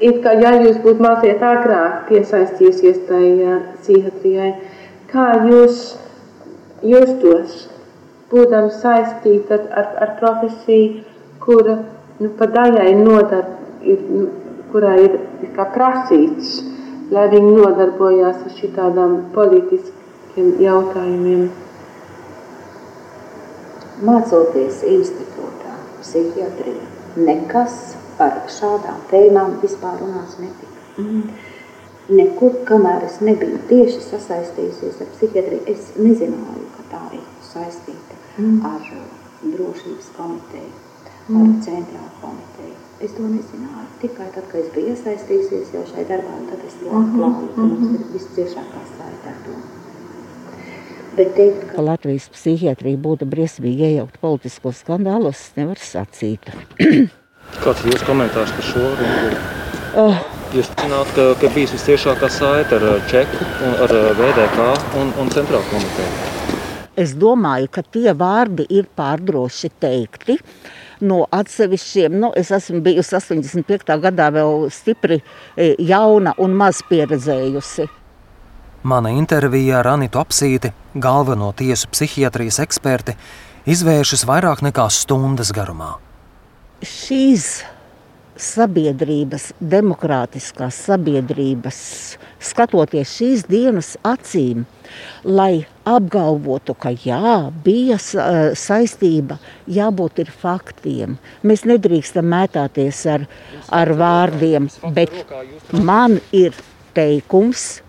kā, 0.00 0.34
ja 0.40 0.54
jūs 0.60 0.80
būtu 0.84 1.04
mazliet 1.04 1.42
agrāk 1.42 2.08
piesaistījusies 2.08 3.04
tajā 3.10 3.60
psihijatrijai, 3.82 4.50
kā 5.12 5.28
jūs 5.50 5.86
justos? 6.82 7.64
būdams 8.34 8.80
saistīta 8.82 9.58
ar, 9.58 9.66
ar, 9.80 9.90
ar 10.04 10.14
profesiju, 10.20 11.02
kura 11.44 11.76
nu, 12.20 12.30
pa 12.38 12.48
daļai 12.50 12.92
nodar, 12.98 13.50
ir, 13.82 14.00
nu, 14.08 14.28
kurā 14.72 14.94
ir, 15.02 15.18
ir 15.44 15.52
kā 15.56 15.66
prasīts, 15.74 16.56
lai 17.14 17.28
viņi 17.32 17.52
nodarbojās 17.58 18.40
ar 18.46 18.56
šitādām 18.58 19.18
politiskiem 19.34 20.54
jautājumiem. 20.62 21.44
Mācoties 24.04 24.80
institūtā, 24.90 25.76
psihiatrijā, 26.00 26.88
nekas 27.28 27.94
par 28.18 28.44
šādām 28.52 29.02
tēmām 29.10 29.58
vispār 29.62 29.98
runāts 30.02 30.38
netika. 30.42 30.80
Mm. 31.00 31.28
Nekur, 32.14 32.58
kamēr 32.68 33.06
es 33.06 33.20
nebiju 33.24 33.62
tieši 33.70 34.02
sasaistījusies 34.04 35.00
ar 35.00 35.12
psihiatriju, 35.14 35.62
es 35.72 35.94
nezināju, 35.96 36.66
ka 36.76 36.84
tā 36.90 37.02
ir 37.16 37.22
saistīta 37.46 38.18
mm. 38.36 38.58
ar 38.68 38.90
uh, 38.92 39.06
drošības 39.44 40.10
komiteju, 40.18 40.72
mm. 41.28 41.38
ar 41.38 41.54
centrālu 41.64 42.10
komiteju. 42.20 42.76
Es 43.04 43.16
to 43.16 43.24
nezināju. 43.24 43.86
Tikai 44.04 44.28
tad, 44.36 44.44
kad 44.52 44.60
es 44.60 44.68
biju 44.76 44.92
iesaistījusies 44.92 45.72
jau 45.74 45.86
šai 45.88 46.04
darbā, 46.12 46.36
tad 46.50 46.60
es 46.68 46.76
to 46.82 46.92
atklāju, 46.92 47.32
mm 47.32 47.48
-hmm. 47.48 47.54
ka 47.56 47.60
mums 47.62 47.88
ir 47.88 48.04
mhm. 48.04 48.12
visciešākā 48.18 48.84
saita 48.92 49.32
ar 49.32 49.40
to. 49.46 49.56
Bet 51.16 51.34
teikt, 51.34 51.66
ka... 51.66 51.74
ka 51.76 51.82
Latvijas 51.82 52.28
psihiatrija 52.28 52.98
būtu 52.98 53.24
briesmīgi 53.24 53.90
iejaukt 53.90 54.20
politiskos 54.20 54.80
skandālos, 54.84 55.50
nevar 55.56 55.78
sacīt. 55.78 56.50
Kāds 57.62 57.84
ir 57.84 57.92
jūsu 57.94 58.08
komentārs 58.08 58.54
par 58.56 58.66
šo 58.70 58.86
runu? 58.98 59.42
Oh. 60.00 60.22
Jūs 60.54 60.68
zināt, 60.78 61.08
ka, 61.16 61.32
ka 61.40 61.48
bijis 61.50 61.72
visciešākā 61.74 62.28
saita 62.30 62.78
ar 62.78 62.84
uh, 62.86 63.08
Čeku, 63.10 63.42
ar 63.82 63.90
uh, 63.90 64.12
VDK 64.14 64.68
un, 65.00 65.10
un 65.18 65.32
centrālu 65.34 65.66
komiteju. 65.72 66.34
Es 66.94 67.16
domāju, 67.18 67.66
ka 67.74 67.82
tie 67.82 68.12
vārdi 68.14 68.68
ir 68.70 68.86
pārdroši 68.94 69.72
teikti. 69.82 70.36
No 71.02 71.24
atsevišķiem, 71.34 72.14
nu, 72.22 72.30
es 72.38 72.52
esmu 72.54 72.78
bijusi 72.84 73.16
85. 73.18 73.96
gadā 74.04 74.28
vēl 74.30 74.68
stipri 74.70 75.18
e, 75.18 75.74
jauna 75.82 76.36
un 76.38 76.54
maz 76.54 76.84
pieredzējusi. 76.86 77.88
Mana 78.86 79.10
intervija 79.10 79.80
ar 79.80 79.90
Anitu 79.96 80.22
Apsīti, 80.22 80.70
galveno 80.94 81.50
tiesu 81.56 81.90
psihiatrijas 81.90 82.60
eksperti, 82.62 83.18
izvēršas 83.66 84.22
vairāk 84.30 84.62
nekā 84.62 84.86
stundas 84.92 85.50
garumā. 85.56 85.96
Šīs 86.84 87.62
sabiedrības, 88.40 89.52
demokrātiskās 89.62 90.76
sabiedrības, 90.88 91.78
skatoties 92.42 93.12
šīs 93.18 93.44
dienas 93.48 93.92
acīm, 94.04 94.64
lai 95.24 95.64
apgalvotu, 95.88 96.74
ka 96.74 96.92
jā, 97.04 97.52
bija 97.64 97.98
saistība, 98.58 99.38
jābūt 99.70 100.24
ir 100.24 100.34
faktiem. 100.42 101.16
Mēs 101.46 101.64
nedrīkstam 101.68 102.28
mētāties 102.34 103.04
ar, 103.14 103.26
ar 103.70 103.94
vārdiem, 103.98 104.68
bet 104.96 105.14
man 105.72 106.18
ir 106.34 106.54
teikums 106.96 107.80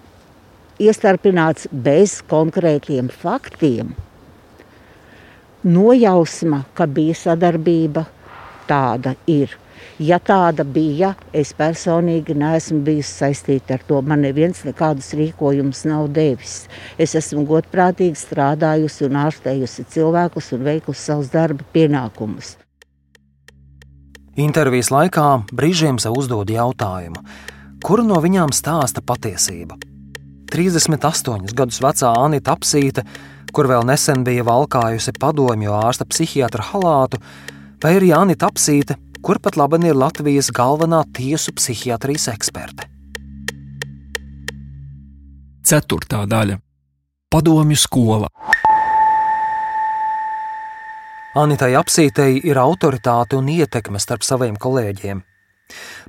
iestarpināts 0.82 1.70
bez 1.72 2.20
konkrētiem 2.30 3.10
faktiem. 3.10 3.96
Nojausma, 5.66 6.62
ka 6.78 6.86
bija 6.86 7.16
sadarbība, 7.18 8.06
tāda 8.68 9.16
ir. 9.28 9.54
Ja 10.00 10.18
tāda 10.20 10.66
bija, 10.68 11.14
es 11.32 11.54
personīgi 11.56 12.36
neesmu 12.36 12.82
bijusi 12.84 13.14
saistīta 13.22 13.78
ar 13.78 13.86
to. 13.88 14.02
Man 14.04 14.26
neviens 14.26 14.66
nekādus 14.68 15.14
rīkojumus 15.16 15.86
nav 15.88 16.10
devis. 16.16 16.66
Es 17.00 17.16
esmu 17.16 17.46
godprātīgi 17.48 18.20
strādājusi 18.20 19.08
un 19.08 19.22
ārstējusi 19.24 19.88
cilvēkus 19.96 20.52
un 20.58 20.68
veikusi 20.68 21.10
savus 21.12 21.32
darba 21.32 21.64
pienākumus. 21.76 22.58
Intervijas 24.36 24.92
laikā 24.92 25.30
brīžiem 25.56 25.96
sev 26.04 26.18
uzdod 26.20 26.50
jautājumu, 26.52 27.22
kuru 27.80 28.04
no 28.04 28.20
viņām 28.20 28.52
stāsta 28.52 29.00
patiesību. 29.00 29.78
38 30.52 31.56
gadus 31.56 31.80
vecā 31.80 32.12
Anita 32.20 32.58
Apsīte, 32.58 33.06
kur 33.56 33.70
vēl 33.72 33.88
nesen 33.88 34.26
bija 34.28 34.44
valkājusi 34.44 35.16
padomju 35.20 35.72
ārsta 35.80 36.04
psihiatra 36.04 36.68
halātu, 36.74 37.22
vai 37.86 38.00
arī 38.00 38.08
Anita 38.18 38.48
Apsīte, 38.50 38.96
kur 39.22 39.38
pat 39.38 39.60
labi 39.62 39.78
ir 39.86 39.94
Latvijas 39.94 40.48
galvenā 40.50 41.04
tiesu 41.14 41.52
psihiatrijas 41.54 42.32
eksperte. 42.32 42.88
Ceturtā 45.62 46.24
daļa- 46.26 46.58
Padomju 47.32 47.78
skola. 47.78 48.28
Anitai 51.36 51.76
apsītei 51.76 52.40
ir 52.44 52.58
autoritāte 52.58 53.38
un 53.38 53.50
ietekme 53.54 54.00
starp 54.00 54.24
saviem 54.24 54.58
kolēģiem. 54.58 55.22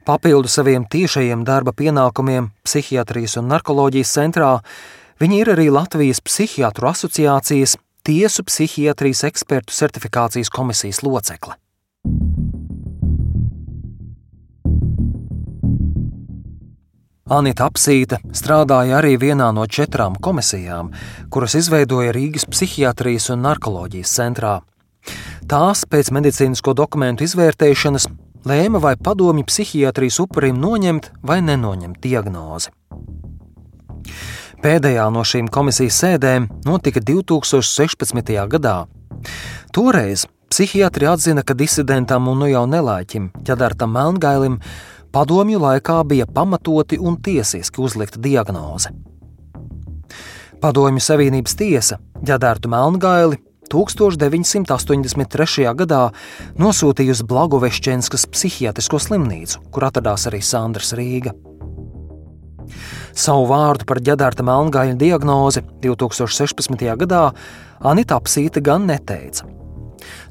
Papildu 0.05 0.49
saviem 0.49 0.87
tiešajiem 0.89 1.45
darba 1.45 1.73
pienākumiem 1.73 2.53
psihiatrijas 2.65 3.37
un 3.37 3.49
narkoloģijas 3.49 4.15
centrā, 4.17 4.61
viņa 5.21 5.37
ir 5.41 5.53
arī 5.57 5.69
Latvijas 5.71 6.21
Psihiatru 6.21 6.89
asociācijas 6.89 7.77
tiesu 8.05 8.45
psihiatrijas 8.45 9.25
ekspertu 9.25 9.73
certifikācijas 9.73 10.49
komisijas 10.49 11.03
locekle. 11.03 11.65
Anita 17.27 17.65
Apsīta 17.67 18.21
strādāja 18.31 19.01
arī 19.01 19.17
vienā 19.19 19.49
no 19.51 19.65
četrām 19.67 20.15
komisijām, 20.23 20.93
kuras 21.27 21.57
izveidoja 21.59 22.12
Rīgas 22.15 22.47
psihiatrijas 22.47 23.33
un 23.35 23.43
narkoloģijas 23.43 24.12
centrā. 24.21 24.53
Tās 25.51 25.83
pēc 25.91 26.12
medicīnisko 26.15 26.77
dokumentu 26.79 27.27
izvērtēšanas 27.27 28.07
lēma, 28.47 28.79
vai 28.79 28.95
padomju 28.95 29.43
psihiatrijas 29.51 30.21
upurim 30.23 30.62
noņemt 30.62 31.11
vai 31.27 31.41
nenoņemt 31.43 31.99
diagnozi. 31.99 32.71
Pēdējā 34.62 35.11
no 35.11 35.27
šīm 35.27 35.51
komisijas 35.51 35.99
sēdēm 36.05 36.47
notika 36.65 37.03
2016. 37.03 38.35
gadā. 38.55 38.79
Toreiz 39.75 40.29
psihiatri 40.47 41.11
atzina, 41.11 41.43
ka 41.43 41.59
disidentam 41.59 42.31
un 42.31 42.45
nu 42.45 42.55
jau 42.55 42.69
nelaiķim, 42.71 43.33
ķedartam 43.43 43.99
Melngailim, 43.99 44.61
padomju 45.16 45.57
laikā 45.62 46.02
bija 46.05 46.26
pamatoti 46.29 46.98
un 47.00 47.16
tiesiski 47.22 47.81
uzlikta 47.81 48.20
diagnoze. 48.20 48.90
Padomju 50.61 51.00
Savienības 51.00 51.57
tiesa 51.57 51.96
ģedārtu 52.20 52.68
Melngaili 52.68 53.38
1983. 53.72 55.72
gadā 55.81 56.02
nosūtīja 56.61 57.16
uz 57.16 57.24
Blagovešķenskas 57.33 58.29
psihiatrisko 58.35 59.00
slimnīcu, 59.00 59.64
kur 59.72 59.88
atradās 59.88 60.29
arī 60.29 60.42
Sandrs 60.44 60.92
Rīga. 60.98 61.33
Savu 63.16 63.48
vārdu 63.48 63.88
par 63.88 64.05
ģedārta 64.05 64.44
Melngaļa 64.44 65.00
diagnozi 65.00 65.64
2016. 65.81 66.90
gadā 67.07 67.31
Anita 67.81 68.20
Apsīte 68.20 68.61
gan 68.61 68.85
neteica. 68.90 69.48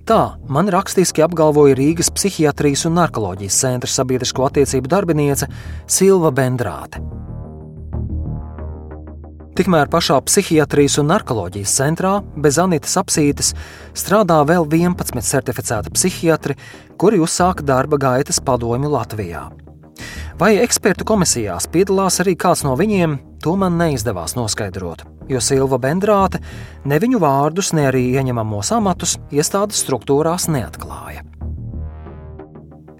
Tā 0.05 0.35
man 0.53 0.67
rakstiski 0.69 1.23
apgalvoja 1.25 1.73
Rīgas 1.79 2.11
psihiatrijas 2.13 2.83
un 2.85 2.93
narkoloģijas 2.99 3.55
centra 3.63 3.89
sabiedrisko 3.89 4.43
attiecību 4.45 4.91
darbiniece 4.91 5.47
Silva 5.89 6.29
Bendrāte. 6.29 7.01
Tikmēr 9.57 9.89
pašā 9.89 10.19
psihiatrijas 10.27 10.99
un 11.01 11.09
narkoloģijas 11.09 11.73
centrā 11.79 12.13
bez 12.37 12.61
Anitas 12.61 12.93
apsītes 13.01 13.53
strādā 13.97 14.37
vēl 14.45 14.69
11 14.69 15.25
certificēti 15.25 15.95
psihiatri, 15.97 16.59
kuri 17.01 17.23
uzsāka 17.25 17.65
darba 17.65 17.97
gaitas 17.97 18.37
padomju 18.45 18.91
Latvijā. 18.93 19.47
Vai 20.37 20.57
ekspertu 20.59 21.07
komisijās 21.07 21.65
piedalās 21.71 22.21
arī 22.21 22.37
kāds 22.37 22.61
no 22.67 22.75
viņiem, 22.77 23.17
to 23.45 23.53
man 23.61 23.77
neizdevās 23.77 24.33
noskaidrot 24.35 25.05
jo 25.29 25.41
Silva 25.41 25.79
Bendrāte 25.81 26.41
ne 26.85 26.99
viņu 27.01 27.19
vārdus, 27.21 27.73
ne 27.75 27.87
arī 27.89 28.05
ieņemamos 28.19 28.71
amatus 28.75 29.17
iestādes 29.33 29.81
struktūrās 29.85 30.49
neatklāja. 30.51 31.23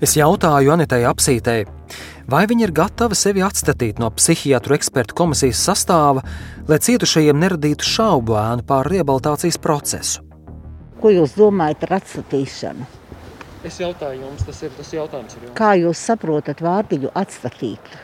Es 0.03 0.17
jautāju 0.17 0.73
Anitai 0.73 1.05
Apsītei, 1.08 1.63
vai 2.29 2.43
viņa 2.49 2.67
ir 2.67 2.73
gatava 2.75 3.15
sevi 3.15 3.43
atstatīt 3.45 4.01
no 4.01 4.10
psihiatru 4.12 4.75
ekspertu 4.75 5.15
komisijas 5.17 5.62
sastāva, 5.69 6.25
lai 6.67 6.81
cietušajiem 6.84 7.39
neradītu 7.45 7.88
šaubu 7.88 8.36
ēnu 8.41 8.65
pār 8.67 8.91
rehabilitācijas 8.91 9.62
procesu. 9.62 10.25
Ko 10.99 11.13
jūs 11.13 11.38
domājat 11.38 11.86
ar 11.88 11.99
atstatīšanu? 12.01 12.89
Es 13.65 13.79
jautāju 13.81 14.19
jums, 14.19 14.43
tas 14.45 14.60
ir 14.62 14.73
tas 14.77 14.91
jautājums. 14.93 15.38
Jums. 15.39 15.55
Kā 15.58 15.71
jūs 15.79 16.01
saprotat 16.12 16.62
vārdiņu 16.62 17.10
atstatīt? 17.17 17.95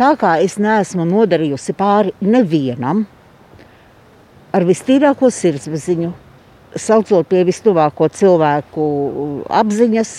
Tā 0.00 0.14
kā 0.16 0.38
es 0.40 0.54
neesmu 0.56 1.04
nodarījusi 1.04 1.74
pāri 1.76 2.14
nevienam, 2.24 3.02
ar 4.56 4.64
vistīrāko 4.64 5.28
sirdsapziņu, 5.28 6.08
saucot 6.72 7.26
pie 7.28 7.42
vistuvāko 7.44 8.06
cilvēku 8.08 8.84
apziņas, 9.60 10.12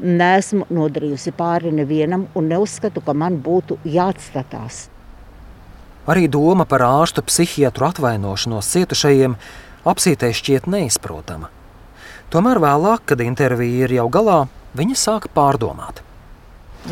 neesmu 0.00 0.68
nodarījusi 0.70 1.32
pāri 1.34 1.72
nevienam 1.74 2.28
un 2.38 2.46
neuzskatu, 2.52 3.02
ka 3.02 3.10
man 3.10 3.40
būtu 3.42 3.80
jāatstatās. 3.82 4.84
Arī 6.06 6.28
doma 6.30 6.64
par 6.70 6.84
ārstu 6.86 7.24
psihiatru 7.26 7.88
atvainošanos 7.88 8.68
cietušajiem 8.76 9.34
apsītē 9.90 10.30
šķiet 10.38 10.68
neizprotama. 10.70 11.50
Tomēr 12.30 12.62
vēlāk, 12.62 13.10
kad 13.10 13.26
intervija 13.26 13.88
ir 13.88 13.96
jau 13.98 14.06
galā, 14.06 14.38
viņa 14.78 15.00
sāka 15.02 15.32
pārdomāt. 15.34 16.04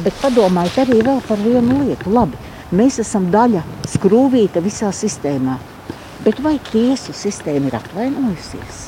Bet 0.05 0.14
padomājiet 0.22 0.79
arī 0.85 1.01
par 1.27 1.40
vienu 1.42 1.81
lietu. 1.87 2.12
Labi, 2.12 2.38
mēs 2.72 3.01
esam 3.03 3.31
daļa 3.33 3.64
skrūvīta 3.88 4.62
visā 4.64 4.92
sistēmā. 4.92 5.59
Bet 6.24 6.40
vai 6.44 6.59
tiesu 6.70 7.14
sistēma 7.16 7.70
ir 7.70 7.79
atvainojusies? 7.79 8.81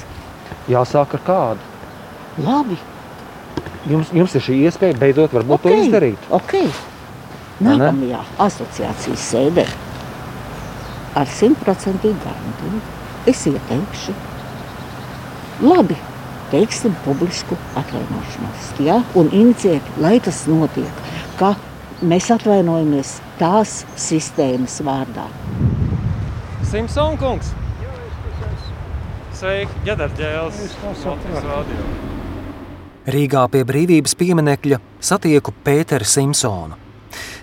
Jāsāk 0.70 1.14
ar 1.18 1.26
kādu. 1.26 1.68
Labi. 2.44 2.78
Jums, 3.88 4.10
jums 4.12 4.34
ir 4.36 4.44
šī 4.44 4.58
iespēja 4.68 4.98
beidzot 5.00 5.34
okay. 5.40 5.60
to 5.62 5.76
izdarīt. 5.86 6.26
Okay. 6.40 6.68
Nākamajā 7.64 8.20
asociācijas 8.40 9.30
sēdē 9.32 9.66
ar 11.18 11.30
simtprocentīgu 11.32 12.18
garantiju 12.24 12.80
es 13.30 13.42
ieteikšu. 13.50 14.14
Labi, 15.64 15.96
teiksim, 16.50 16.94
publisku 17.04 17.58
atvainošanos. 17.78 18.74
Ja? 18.84 19.00
Un 19.18 19.30
inicijēt, 19.32 19.86
lai 20.02 20.18
tas 20.24 20.44
notiek, 20.50 21.02
ka 21.40 21.54
mēs 22.02 22.30
atvainojamies 22.34 23.16
tās 23.40 23.82
sistēmas 24.00 24.80
vārdā. 24.84 25.26
Simpson 26.70 27.18
kungs! 27.20 27.54
Sveiki, 29.40 29.72
ģedarģēls! 29.86 30.58
Rīgā 33.10 33.46
pie 33.48 33.64
brīvības 33.64 34.14
pieminekļa 34.20 34.78
satieku 35.00 35.54
Pēteru 35.64 36.04
Simpsonu. 36.04 36.76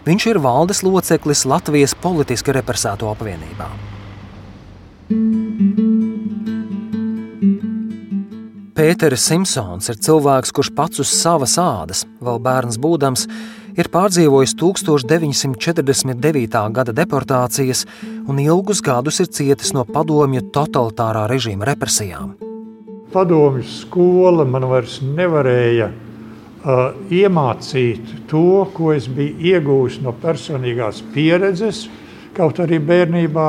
Viņš 0.06 0.28
ir 0.30 0.40
valdes 0.40 0.84
loceklis 0.86 1.44
Latvijas 1.50 1.98
politiski 2.00 2.54
represēto 2.56 3.10
apvienībā. 3.12 3.97
Pēters 8.78 9.24
Simpsons 9.26 9.90
ir 9.90 9.96
cilvēks, 10.06 10.52
kurš 10.54 10.68
pats 10.78 11.02
uz 11.02 11.10
savas 11.10 11.56
ādas, 11.58 12.04
vēl 12.22 12.38
bērns 12.46 12.76
būdams, 12.78 13.24
ir 13.74 13.88
pārdzīvojis 13.90 14.54
1949. 14.62 16.60
gada 16.78 16.94
deportācijas 17.00 17.88
un 18.30 18.38
ilgus 18.44 18.84
gadus 18.86 19.18
ir 19.24 19.32
cietis 19.34 19.74
no 19.74 19.82
padomju 19.82 20.54
totalitārā 20.54 21.26
režīma 21.32 21.66
represijām. 21.72 22.36
Padomju 23.16 23.66
skola 23.66 24.46
man 24.46 24.70
vairs 24.70 25.02
nevarēja 25.02 25.90
uh, 25.90 26.94
iemācīt 27.10 28.30
to, 28.30 28.70
ko 28.78 28.94
es 28.94 29.10
biju 29.10 29.42
iegūmis 29.56 30.06
no 30.06 30.14
personīgās 30.22 31.02
pieredzes, 31.18 31.90
kaut 32.38 32.62
arī 32.64 32.80
bērnībā, 32.84 33.48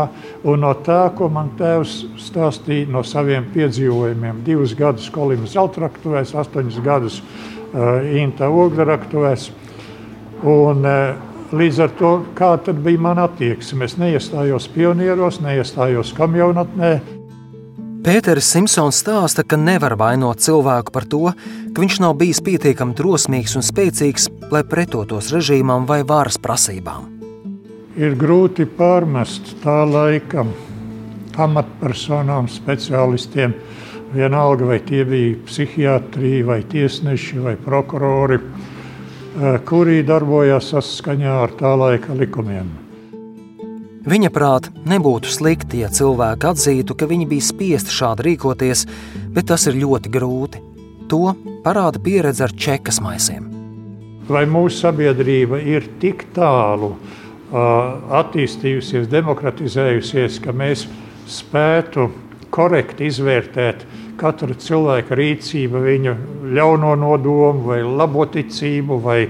un 0.48 0.64
no 0.64 0.72
tā, 0.84 1.02
ko 1.16 1.28
man 1.32 1.52
tēvs 1.58 2.00
stāstīja 2.28 2.88
no 2.92 3.04
saviem 3.04 3.46
piedzīvojumiem. 3.54 4.42
Divus 4.46 4.74
gadus 4.78 5.10
Kolimas 5.12 5.54
zeltraktuvēs, 5.56 6.34
astoņus 6.42 6.82
gadus 6.84 7.22
uh, 7.22 8.02
Inta 8.16 8.48
ogleraktuvēs. 8.48 9.50
Un, 10.48 10.84
uh, 10.84 11.24
Līdz 11.48 11.78
ar 11.80 11.92
to, 11.96 12.08
kāda 12.36 12.74
bija 12.76 13.00
mana 13.00 13.24
attieksme, 13.24 13.86
es 13.88 13.94
neiestājos 13.96 14.66
pionieros, 14.74 15.38
neiestājos 15.40 16.12
kamionatnē. 16.18 16.98
Pēters 18.04 18.52
Simpsons 18.52 19.00
stāsta, 19.00 19.46
ka 19.48 19.56
nevar 19.56 19.96
vainot 19.96 20.44
cilvēku 20.44 20.92
par 20.92 21.08
to, 21.08 21.24
ka 21.72 21.84
viņš 21.84 22.00
nav 22.04 22.18
bijis 22.20 22.44
pietiekami 22.44 22.96
drosmīgs 23.00 23.56
un 23.56 23.64
spēcīgs, 23.64 24.28
lai 24.52 24.66
pretotos 24.68 25.32
režīmam 25.32 25.88
vai 25.88 26.02
varas 26.04 26.36
prasībām 26.36 27.17
ir 27.98 28.14
grūti 28.18 28.66
pārmest 28.78 29.56
tā 29.64 29.82
laika 29.88 30.44
amatpersonām, 31.38 32.48
speciālistiem. 32.50 33.54
Vienalga, 34.14 34.64
vai 34.70 34.78
tie 34.80 35.04
bija 35.04 35.36
psihiatri, 35.46 36.40
vai 36.46 36.62
tiesneši, 36.64 37.38
vai 37.44 37.56
prokurori, 37.60 38.38
eh, 38.38 39.58
kuri 39.64 40.02
darbojās 40.02 40.72
saskaņā 40.72 41.34
ar 41.42 41.50
tā 41.58 41.74
laika 41.76 42.14
likumiem. 42.14 42.70
Viņa 44.08 44.30
prāt, 44.30 44.70
nebūtu 44.88 45.28
slikti, 45.28 45.82
ja 45.82 45.88
cilvēki 45.88 46.46
atzītu, 46.48 46.96
ka 46.96 47.06
viņi 47.06 47.28
bija 47.28 47.44
spiesti 47.44 47.90
šādi 47.92 48.24
rīkoties, 48.24 48.86
bet 49.34 49.46
tas 49.46 49.66
ir 49.66 49.74
ļoti 49.74 50.08
grūti. 50.08 50.62
To 51.08 51.34
parāda 51.64 52.00
pieredze 52.00 52.44
ar 52.44 52.52
čekas 52.56 53.00
maisiem. 53.00 53.44
Vai 54.28 54.46
mūsu 54.46 54.80
sabiedrība 54.86 55.60
ir 55.60 55.82
tik 56.00 56.24
tālu, 56.32 56.94
attīstījusies, 57.52 59.08
demokratizējusies, 59.12 60.40
ka 60.44 60.52
mēs 60.52 60.86
spētu 61.28 62.08
korekti 62.52 63.08
izvērtēt 63.08 63.84
katra 64.18 64.56
cilvēka 64.58 65.16
rīcību, 65.18 65.82
viņa 65.84 66.14
ļauno 66.56 66.94
nodomu, 66.98 67.68
vai 67.70 67.80
laboticību, 67.86 69.00
vai, 69.04 69.20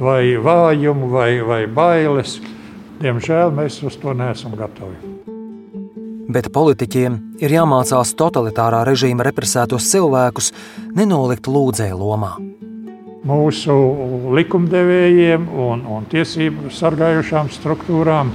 vai 0.00 0.36
vājumu, 0.42 1.10
vai, 1.12 1.30
vai 1.46 1.62
bailes. 1.66 2.40
Diemžēl 3.02 3.54
mēs 3.54 3.80
uz 3.86 3.98
to 4.02 4.14
neesam 4.14 4.54
gatavi. 4.58 5.12
Bet 6.32 6.48
politiķiem 6.54 7.18
ir 7.42 7.54
jāmācās 7.58 8.14
totalitārā 8.16 8.84
režīma 8.88 9.26
represētos 9.26 9.90
cilvēkus 9.90 10.52
nenolikt 10.96 11.50
lūdzēju 11.50 11.98
lomā. 11.98 12.36
Mūsu 13.22 13.74
likumdevējiem 14.34 15.44
un, 15.62 15.84
un 15.86 16.06
tiesību 16.10 16.72
sargājušām 16.74 17.52
struktūrām 17.54 18.32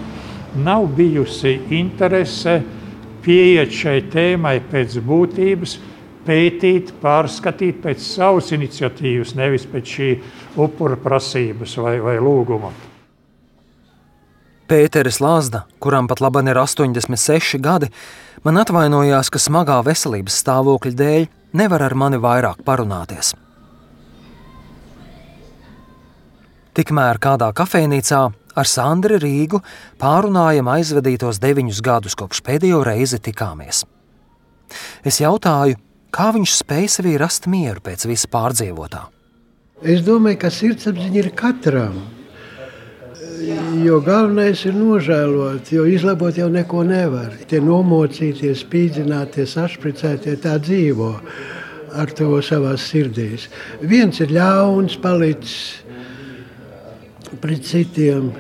nav 0.64 0.86
bijusi 0.96 1.58
interese 1.76 2.62
pieiet 3.26 3.74
šai 3.76 3.98
tēmai 4.14 4.62
pēc 4.72 4.96
būtības, 5.04 5.74
pētīt, 6.28 6.94
pārskatīt 7.02 7.82
pēc 7.84 8.04
savas 8.04 8.54
iniciatīvas, 8.56 9.34
nevis 9.36 9.66
pēc 9.68 9.92
šī 9.98 10.12
upura 10.64 10.96
prasības 11.04 11.76
vai, 11.84 11.98
vai 12.04 12.16
lūguma. 12.24 12.72
Pēteris 14.68 15.20
Lāsda, 15.24 15.66
kuram 15.84 16.08
pat 16.08 16.24
labi 16.24 16.44
ir 16.48 16.60
86 16.60 17.60
gadi, 17.64 17.92
man 18.48 18.60
atvainojās, 18.64 19.32
ka 19.32 19.40
smagā 19.40 19.82
veselības 19.88 20.40
stāvokļa 20.44 20.96
dēļ 21.04 21.28
nevar 21.60 21.84
ar 21.88 21.96
mani 21.96 22.20
vairāk 22.24 22.64
parunāties. 22.68 23.34
Tikmēr 26.78 27.18
kādā 27.18 27.50
kafejnīcā 27.58 28.22
ar 28.58 28.70
Sandru 28.70 29.18
Rīgu 29.22 29.64
pārunājam 30.02 30.70
aizvadītos 30.76 31.42
deviņus 31.42 31.82
gadus, 31.86 32.18
kopš 32.18 32.44
pēdējo 32.46 32.84
reizi 32.86 33.20
tikāmies. 33.30 33.84
Es 35.08 35.22
jautāju, 35.24 35.80
Kā 36.18 36.32
viņš 36.34 36.54
spēja 36.64 36.90
sevī 36.90 37.18
rast 37.20 37.46
mieru 37.52 37.84
pēc 37.84 38.08
visa 38.08 38.30
pārdzīvotā? 38.32 39.04
Es 39.84 40.00
domāju, 40.06 40.40
ka 40.42 40.50
sirdsapziņa 40.50 41.20
ir 41.20 41.28
katram. 41.38 41.98
Jo 43.84 44.00
galvenais 44.02 44.64
ir 44.66 44.74
nožēlot, 44.74 45.70
jo 45.76 45.84
izlabot 45.86 46.40
jau 46.40 46.48
neko 46.50 46.82
nevar. 46.88 47.36
Tie 47.50 47.60
nomocīties, 47.62 48.64
spīdzināties, 48.64 49.54
sašpricētie 49.60 50.34
tā 50.42 50.56
dzīvo 50.64 51.12
ar 51.98 52.14
to 52.18 52.40
savā 52.42 52.74
sirdīs. 52.82 53.46
Viens 53.84 54.18
ir 54.24 54.34
ļauns, 54.34 54.98
palicis 55.04 55.84
pret 57.42 57.66
citiem. 57.68 58.32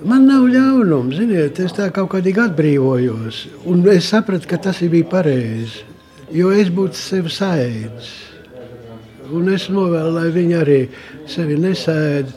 Man 0.00 0.24
nav 0.30 0.46
ļaunums, 0.48 1.18
ziniet, 1.20 1.60
es 1.60 1.76
tā 1.76 1.90
kaut 1.92 2.10
kādīgi 2.14 2.40
atbrīvojos. 2.46 3.44
Un 3.68 3.84
es 3.92 4.08
sapratu, 4.12 4.48
ka 4.48 4.60
tas 4.68 4.80
bija 4.80 5.08
pareizi 5.12 5.90
jo 6.34 6.50
es 6.54 6.70
būtu 6.72 6.98
sevi 6.98 7.32
sēdis. 7.32 8.10
Un 9.30 9.50
es 9.52 9.68
novēlu, 9.70 10.14
lai 10.16 10.30
viņi 10.34 10.56
arī 10.58 10.78
sevi 11.30 11.58
nesēd, 11.60 12.32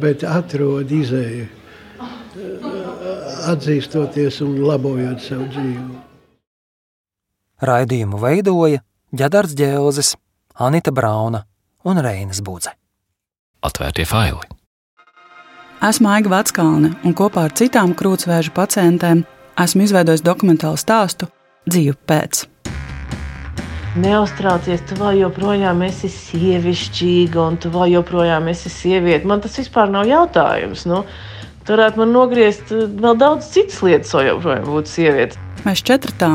bet 0.00 0.24
atrod 0.24 0.92
izēju, 0.94 1.48
atzīstoties 3.50 4.40
un 4.46 4.60
labojot 4.64 5.24
savu 5.24 5.48
dzīvi. 5.52 5.98
Raidījumu 7.60 8.20
veidoja 8.22 8.80
Ģedards 9.16 9.56
Ģēlzes, 9.58 10.14
Anita 10.64 10.94
Brauna 10.96 11.44
un 11.84 12.00
Reinas 12.00 12.40
Budze. 12.44 12.72
Atvērtie 13.60 14.08
faili! 14.08 14.59
Esmu 15.80 16.10
Aiga 16.12 16.28
Vatskalne 16.28 16.90
un 17.08 17.14
kopā 17.16 17.46
ar 17.48 17.54
citām 17.56 17.94
krūtsvēža 17.96 18.50
pacientēm 18.52 19.22
esmu 19.64 19.86
izveidojis 19.86 20.20
dokumentālu 20.20 20.76
stāstu 20.76 21.30
Dzīvu 21.72 21.94
pēc. 22.04 22.42
Neuztraucies, 23.96 24.84
tu 24.84 24.98
vēl 25.00 25.22
joprojām 25.22 25.80
esi 25.88 26.12
sievišķīga, 26.12 27.40
un 27.40 27.56
tu 27.64 27.72
vēl 27.72 27.94
joprojām 27.94 28.52
esi 28.52 28.68
sieviete. 28.68 29.24
Man 29.24 29.40
tas 29.40 29.56
vispār 29.56 29.88
nav 29.88 30.04
jautājums. 30.04 30.84
Nu, 30.84 31.00
tu 31.64 31.72
varētu 31.72 32.04
man 32.04 32.12
nogriezt 32.12 32.76
eh, 32.76 32.84
vēl 32.84 33.16
daudz 33.24 33.48
citas 33.56 33.80
lietas, 33.80 34.12
lai 34.12 34.28
joprojām 34.28 34.68
būtu 34.68 34.96
sieviete. 34.98 35.40
Mēs 35.64 35.80
četratā 35.80 36.34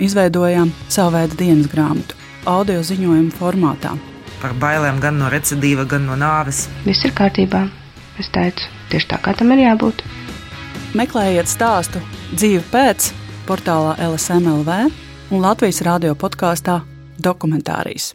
izveidojām 0.00 0.72
savu 0.88 1.18
veidu 1.20 1.44
dienas 1.44 1.68
grāmatu, 1.68 2.16
audio 2.48 2.80
ziņojumu 2.80 3.36
formātā. 3.36 3.92
Par 4.40 4.56
bailēm 4.56 5.04
gan 5.04 5.20
no 5.20 5.28
recidīva, 5.28 5.84
gan 5.84 6.08
no 6.08 6.16
nāves. 6.16 6.70
Viss 6.88 7.04
ir 7.04 7.12
kārtībā. 7.12 7.68
Es 8.20 8.30
teicu, 8.32 8.68
tieši 8.90 9.10
tā 9.12 9.20
kā 9.22 9.34
tam 9.36 9.52
ir 9.54 9.64
jābūt. 9.66 10.04
Meklējiet 10.96 11.50
stāstu 11.50 12.00
dzīvi 12.32 12.62
pēc 12.72 13.10
portālā 13.48 13.96
LSMLV 14.08 14.78
un 15.30 15.42
Latvijas 15.44 15.82
radio 15.84 16.14
podkāstā 16.18 16.80
dokumentārijas. 17.22 18.14